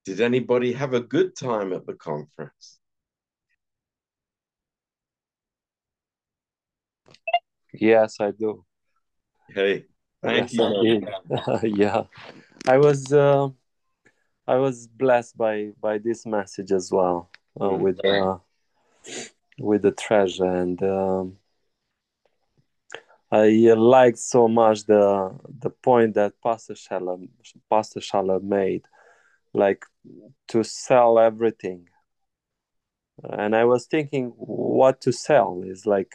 Did 0.05 0.21
anybody 0.21 0.73
have 0.73 0.93
a 0.93 1.01
good 1.01 1.35
time 1.35 1.73
at 1.73 1.87
the 1.87 1.95
conference? 1.95 2.79
Yes, 7.73 8.17
I 8.21 8.31
do. 8.31 8.65
Hey, 9.49 9.87
thank 10.23 10.53
yes, 10.53 10.83
you. 10.89 11.07
I 11.31 11.61
yeah, 11.65 12.03
I 12.69 12.79
was 12.79 13.13
uh, 13.13 13.49
I 14.47 14.57
was 14.57 14.87
blessed 14.87 15.37
by 15.37 15.71
by 15.81 15.99
this 15.99 16.27
message 16.27 16.73
as 16.73 16.91
well 16.93 17.31
uh, 17.61 17.71
Mm. 17.71 17.81
with 17.81 18.05
uh, 18.05 18.39
with 19.59 19.83
the 19.83 19.93
treasure 19.93 20.45
and 20.45 20.83
um, 20.83 21.37
I 23.31 23.69
uh, 23.71 23.77
liked 23.77 24.19
so 24.19 24.49
much 24.49 24.85
the 24.85 25.39
the 25.61 25.71
point 25.71 26.15
that 26.15 26.41
Pastor 26.43 26.75
Schaller 26.75 27.29
Pastor 27.71 28.01
Schaller 28.01 28.43
made, 28.43 28.85
like 29.55 29.85
to 30.49 30.63
sell 30.65 31.19
everything. 31.19 31.89
And 33.23 33.55
I 33.55 33.65
was 33.65 33.87
thinking, 33.87 34.33
what 34.37 35.01
to 35.03 35.13
sell 35.13 35.63
is 35.65 35.87
like, 35.87 36.13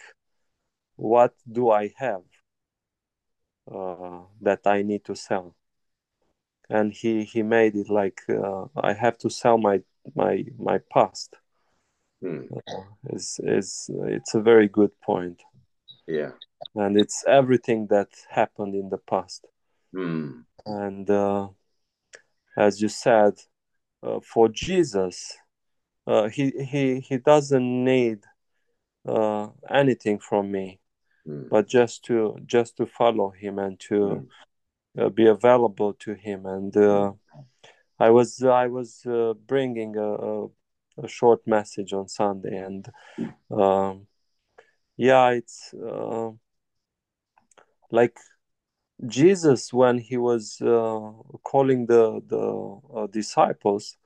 what 0.98 1.34
do 1.50 1.70
I 1.72 1.94
have 1.98 2.24
uh, 3.74 4.22
that 4.42 4.68
I 4.68 4.82
need 4.82 5.06
to 5.06 5.16
sell? 5.16 5.56
And 6.70 6.94
he 6.94 7.24
he 7.24 7.42
made 7.42 7.76
it 7.76 7.90
like 7.90 8.22
uh, 8.30 8.66
I 8.76 8.94
have 8.94 9.18
to 9.20 9.30
sell 9.30 9.58
my 9.58 9.82
my 10.14 10.46
my 10.60 10.80
past. 10.94 11.36
Mm. 12.22 12.48
Is 13.10 13.40
is 13.44 13.90
it's 14.06 14.36
a 14.36 14.42
very 14.42 14.68
good 14.68 14.92
point, 15.02 15.42
Yeah. 16.06 16.32
and 16.76 16.98
it's 16.98 17.24
everything 17.26 17.88
that 17.88 18.10
happened 18.30 18.76
in 18.76 18.90
the 18.90 18.98
past. 18.98 19.48
Mm. 19.96 20.44
And 20.66 21.10
uh, 21.10 21.48
as 22.58 22.82
you 22.82 22.90
said, 22.90 23.34
uh, 24.04 24.20
for 24.22 24.50
Jesus, 24.50 25.38
uh, 26.08 26.28
he 26.30 26.52
he 26.52 27.00
he 27.00 27.18
doesn't 27.18 27.84
need 27.84 28.24
uh, 29.08 29.48
anything 29.70 30.20
from 30.20 30.52
me, 30.52 30.80
Mm. 31.28 31.50
but 31.50 31.68
just 31.68 32.04
to 32.06 32.38
just 32.46 32.78
to 32.78 32.86
follow 32.86 33.30
him 33.30 33.60
and 33.60 33.80
to 33.90 33.96
Mm. 33.96 34.28
uh, 34.98 35.10
be 35.10 35.28
available 35.28 35.94
to 35.94 36.14
him. 36.14 36.46
And 36.46 36.76
uh, 36.76 37.14
I 38.00 38.10
was 38.10 38.42
I 38.44 38.68
was 38.68 39.06
uh, 39.06 39.34
bringing 39.48 39.96
a, 39.98 40.14
a, 40.14 40.48
a 41.04 41.08
short 41.08 41.46
message 41.46 41.94
on 41.94 42.08
Sunday, 42.08 42.58
and 42.58 42.90
um, 43.52 44.08
yeah, 44.98 45.30
it's 45.32 45.74
uh, 45.74 46.32
like 47.92 48.18
Jesus 49.06 49.72
when 49.72 49.98
he 49.98 50.18
was 50.18 50.62
uh, 50.62 51.12
calling 51.44 51.86
the 51.86 52.22
the 52.28 52.80
uh, 52.96 53.08
disciples, 53.08 53.98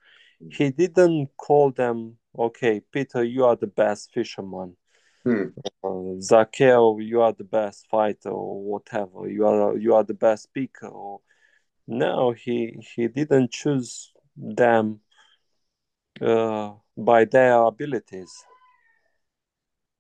he 0.52 0.70
didn't 0.70 1.30
call 1.38 1.72
them, 1.72 2.18
okay, 2.38 2.82
Peter, 2.92 3.24
you 3.24 3.46
are 3.46 3.56
the 3.56 3.68
best 3.68 4.12
fisherman. 4.14 4.76
Mm. 5.26 5.54
Uh, 5.84 6.22
Zacchaeus, 6.22 6.98
you 7.00 7.22
are 7.22 7.34
the 7.34 7.44
best 7.44 7.88
fighter, 7.90 8.30
or 8.30 8.62
whatever. 8.62 9.28
You 9.28 9.48
are 9.48 9.78
you 9.78 9.96
are 9.96 10.04
the 10.04 10.14
best 10.14 10.44
speaker. 10.44 10.88
Or 10.88 11.22
no, 11.88 12.32
he 12.32 12.78
he 12.96 13.08
didn't 13.08 13.52
choose 13.52 14.12
them 14.36 15.00
uh, 16.22 16.74
by 16.98 17.26
their 17.26 17.62
abilities, 17.64 18.32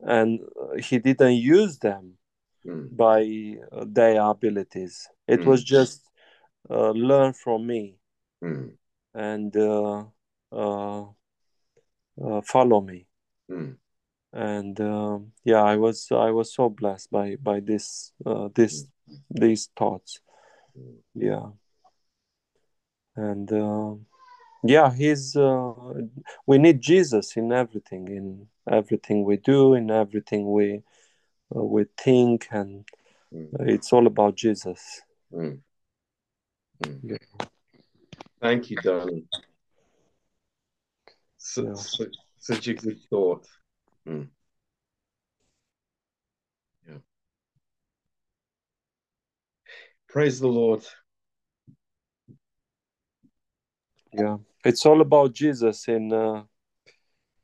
and 0.01 0.39
uh, 0.41 0.77
he 0.77 0.99
didn't 0.99 1.35
use 1.35 1.79
them 1.79 2.17
Mm. 2.65 2.95
by 2.95 3.57
uh, 3.71 3.85
their 3.87 4.21
abilities. 4.21 5.07
It 5.27 5.41
Mm. 5.41 5.45
was 5.47 5.63
just 5.63 6.09
uh, 6.69 6.91
learn 6.91 7.33
from 7.33 7.67
me 7.67 7.97
Mm. 8.41 8.77
and 9.13 9.55
uh, 9.57 10.05
uh, 10.51 11.01
uh, 12.21 12.41
follow 12.41 12.81
me. 12.81 13.07
Mm. 13.49 13.77
And 14.31 14.79
um, 14.81 15.33
yeah, 15.43 15.61
I 15.63 15.75
was 15.77 16.07
I 16.11 16.31
was 16.31 16.53
so 16.53 16.69
blessed 16.69 17.11
by 17.11 17.35
by 17.35 17.59
this 17.59 18.13
uh, 18.25 18.49
this 18.55 18.87
these 19.29 19.69
thoughts. 19.75 20.21
Yeah, 21.13 21.51
and 23.15 23.51
um 23.51 24.05
yeah, 24.63 24.93
he's. 24.93 25.35
Uh, 25.35 25.73
we 26.47 26.57
need 26.57 26.79
Jesus 26.81 27.35
in 27.35 27.51
everything, 27.51 28.07
in 28.07 28.47
everything 28.65 29.25
we 29.25 29.37
do, 29.37 29.73
in 29.73 29.91
everything 29.91 30.51
we 30.51 30.81
uh, 31.55 31.63
we 31.63 31.85
think, 31.97 32.47
and 32.51 32.85
Mm. 33.33 33.69
it's 33.69 33.91
all 33.91 34.05
about 34.07 34.35
Jesus. 34.35 35.01
Mm. 35.31 35.61
Mm. 36.83 36.99
Yeah. 37.03 37.47
Thank 38.39 38.69
you, 38.69 38.77
Donnie. 38.77 39.25
Su- 41.37 41.65
Yeah. 41.65 41.73
su- 41.73 42.11
such 42.37 42.67
a 42.67 42.73
good 42.73 42.99
thought. 43.09 43.47
Mm. 44.05 44.29
Yeah. 46.87 46.99
Praise 50.07 50.39
the 50.39 50.47
Lord. 50.47 50.85
Yeah, 54.13 54.37
it's 54.63 54.85
all 54.85 55.01
about 55.01 55.33
Jesus 55.33 55.87
in 55.87 56.13
uh, 56.13 56.43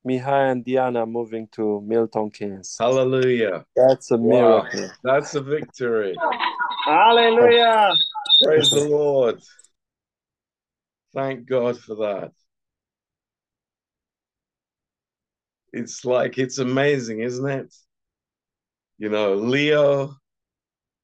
Mihai 0.07 0.51
and 0.51 0.63
Diana 0.65 1.05
moving 1.05 1.47
to 1.53 1.81
Milton 1.81 2.31
Keynes. 2.31 2.77
Hallelujah. 2.79 3.65
That's 3.75 4.11
a 4.11 4.17
Wow. 4.17 4.61
miracle. 4.63 4.89
That's 5.03 5.35
a 5.35 5.41
victory. 5.41 6.17
Hallelujah. 6.85 7.95
Praise 8.43 8.69
the 8.69 8.85
Lord. 8.85 9.41
Thank 11.13 11.47
God 11.47 11.77
for 11.79 11.95
that. 11.95 12.31
It's 15.73 16.05
like, 16.05 16.37
it's 16.37 16.57
amazing, 16.57 17.19
isn't 17.21 17.47
it? 17.49 17.75
You 18.97 19.09
know, 19.09 19.35
Leo 19.35 20.15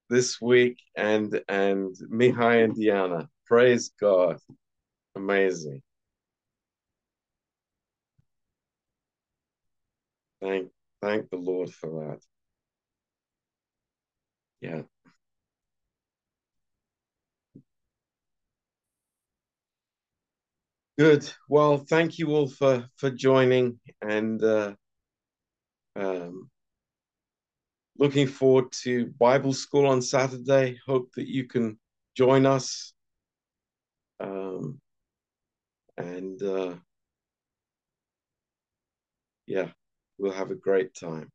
this 0.09 0.39
week 0.41 0.79
and 0.95 1.41
and 1.47 1.95
Mihai 2.11 2.63
and 2.63 2.75
Diana. 2.75 3.29
Praise 3.45 3.91
God. 3.99 4.37
Amazing. 5.15 5.81
Thank 10.45 10.71
thank 11.01 11.29
the 11.31 11.37
Lord 11.37 11.71
for 11.73 11.89
that. 12.05 12.19
Yeah. 14.61 14.83
Good. 20.99 21.29
Well, 21.49 21.79
thank 21.79 22.19
you 22.19 22.29
all 22.35 22.47
for 22.47 22.87
for 22.97 23.09
joining 23.09 23.79
and 24.01 24.41
uh, 24.43 24.75
um, 25.95 26.49
looking 27.97 28.27
forward 28.27 28.71
to 28.83 29.07
Bible 29.19 29.53
school 29.53 29.87
on 29.87 30.01
Saturday. 30.01 30.79
Hope 30.85 31.09
that 31.15 31.27
you 31.27 31.47
can 31.47 31.79
join 32.15 32.45
us. 32.45 32.93
Um, 34.19 34.79
and 35.97 36.41
uh, 36.43 36.75
yeah, 39.47 39.69
we'll 40.17 40.31
have 40.31 40.51
a 40.51 40.55
great 40.55 40.93
time. 40.93 41.31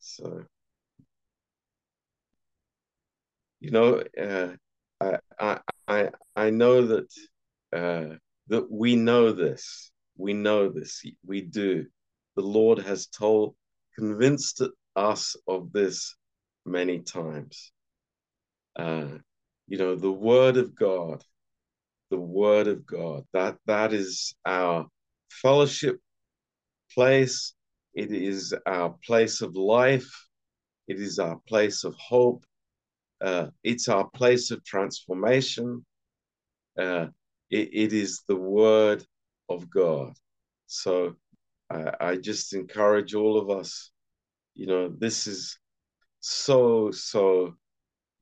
So, 0.00 0.44
you 3.60 3.70
know, 3.70 4.02
uh, 4.20 4.48
I, 5.00 5.18
I, 5.38 5.60
I, 5.86 6.08
I 6.34 6.50
know 6.50 6.86
that 6.86 7.12
uh, 7.72 8.16
that 8.48 8.70
we 8.70 8.96
know 8.96 9.32
this. 9.32 9.90
We 10.16 10.32
know 10.32 10.68
this. 10.68 11.02
We 11.24 11.42
do. 11.42 11.86
The 12.36 12.42
Lord 12.42 12.78
has 12.80 13.06
told, 13.06 13.54
convinced 13.96 14.62
us 14.96 15.36
of 15.46 15.72
this 15.72 16.16
many 16.66 17.00
times. 17.00 17.72
Uh, 18.76 19.18
you 19.68 19.78
know, 19.78 19.94
the 19.94 20.12
Word 20.12 20.56
of 20.56 20.74
God, 20.74 21.22
the 22.10 22.18
Word 22.18 22.66
of 22.66 22.84
God. 22.84 23.24
That 23.32 23.56
that 23.66 23.92
is 23.92 24.34
our 24.44 24.86
fellowship 25.30 26.00
place. 26.94 27.54
It 27.94 28.10
is 28.12 28.54
our 28.66 28.94
place 29.04 29.40
of 29.42 29.54
life. 29.56 30.10
It 30.88 31.00
is 31.00 31.18
our 31.18 31.38
place 31.48 31.84
of 31.84 31.94
hope. 31.96 32.44
Uh, 33.20 33.48
it's 33.62 33.88
our 33.88 34.08
place 34.10 34.50
of 34.50 34.64
transformation. 34.64 35.84
Uh, 36.78 37.06
it, 37.50 37.68
it 37.72 37.92
is 37.92 38.22
the 38.26 38.36
Word 38.36 39.04
of 39.48 39.70
God. 39.70 40.14
So 40.66 41.16
I, 41.70 41.92
I 42.00 42.16
just 42.16 42.54
encourage 42.54 43.14
all 43.14 43.38
of 43.38 43.50
us 43.50 43.92
you 44.54 44.66
know, 44.66 44.88
this 44.88 45.26
is 45.26 45.58
so, 46.20 46.90
so 46.90 47.54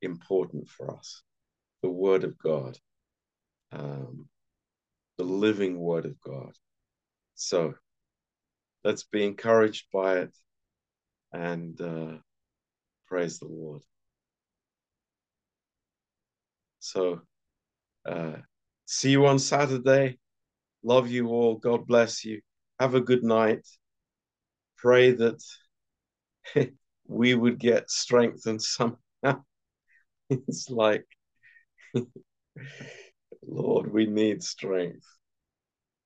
important 0.02 0.68
for 0.68 0.96
us. 0.96 1.22
The 1.82 1.90
Word 1.90 2.24
of 2.24 2.38
God, 2.38 2.78
um, 3.72 4.28
the 5.18 5.24
living 5.24 5.78
Word 5.78 6.06
of 6.06 6.20
God. 6.20 6.52
So 7.34 7.74
let's 8.84 9.04
be 9.04 9.24
encouraged 9.24 9.86
by 9.92 10.18
it 10.18 10.36
and 11.32 11.80
uh, 11.80 12.18
praise 13.06 13.38
the 13.38 13.46
Lord. 13.46 13.82
So, 16.80 17.20
uh, 18.06 18.36
see 18.86 19.10
you 19.10 19.26
on 19.26 19.38
Saturday. 19.38 20.18
Love 20.82 21.10
you 21.10 21.28
all. 21.28 21.56
God 21.56 21.86
bless 21.86 22.24
you. 22.24 22.40
Have 22.78 22.94
a 22.94 23.00
good 23.00 23.22
night. 23.22 23.66
Pray 24.78 25.12
that 25.12 25.42
we 27.06 27.34
would 27.34 27.58
get 27.58 27.90
strengthened 27.90 28.62
somehow. 28.62 28.96
it's 30.30 30.70
like, 30.70 31.04
Lord, 33.46 33.92
we 33.92 34.06
need 34.06 34.42
strength. 34.42 35.06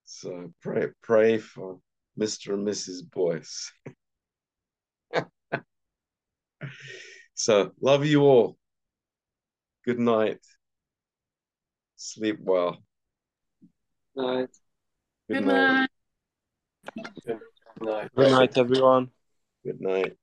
So 0.04 0.52
pray, 0.60 0.88
pray 1.02 1.38
for 1.38 1.78
Mr. 2.18 2.54
and 2.54 2.66
Mrs. 2.66 3.00
Boyce. 3.10 3.72
so 7.34 7.72
love 7.80 8.04
you 8.06 8.22
all. 8.22 8.56
Good 9.84 9.98
night. 9.98 10.40
Sleep 11.96 12.38
well. 12.40 12.82
Night. 14.16 14.50
Good 15.28 15.44
night. 15.44 15.88
Good 17.26 17.40
night. 17.80 18.10
Good 18.14 18.30
night, 18.30 18.58
everyone. 18.58 19.10
Good 19.64 19.80
night. 19.80 20.16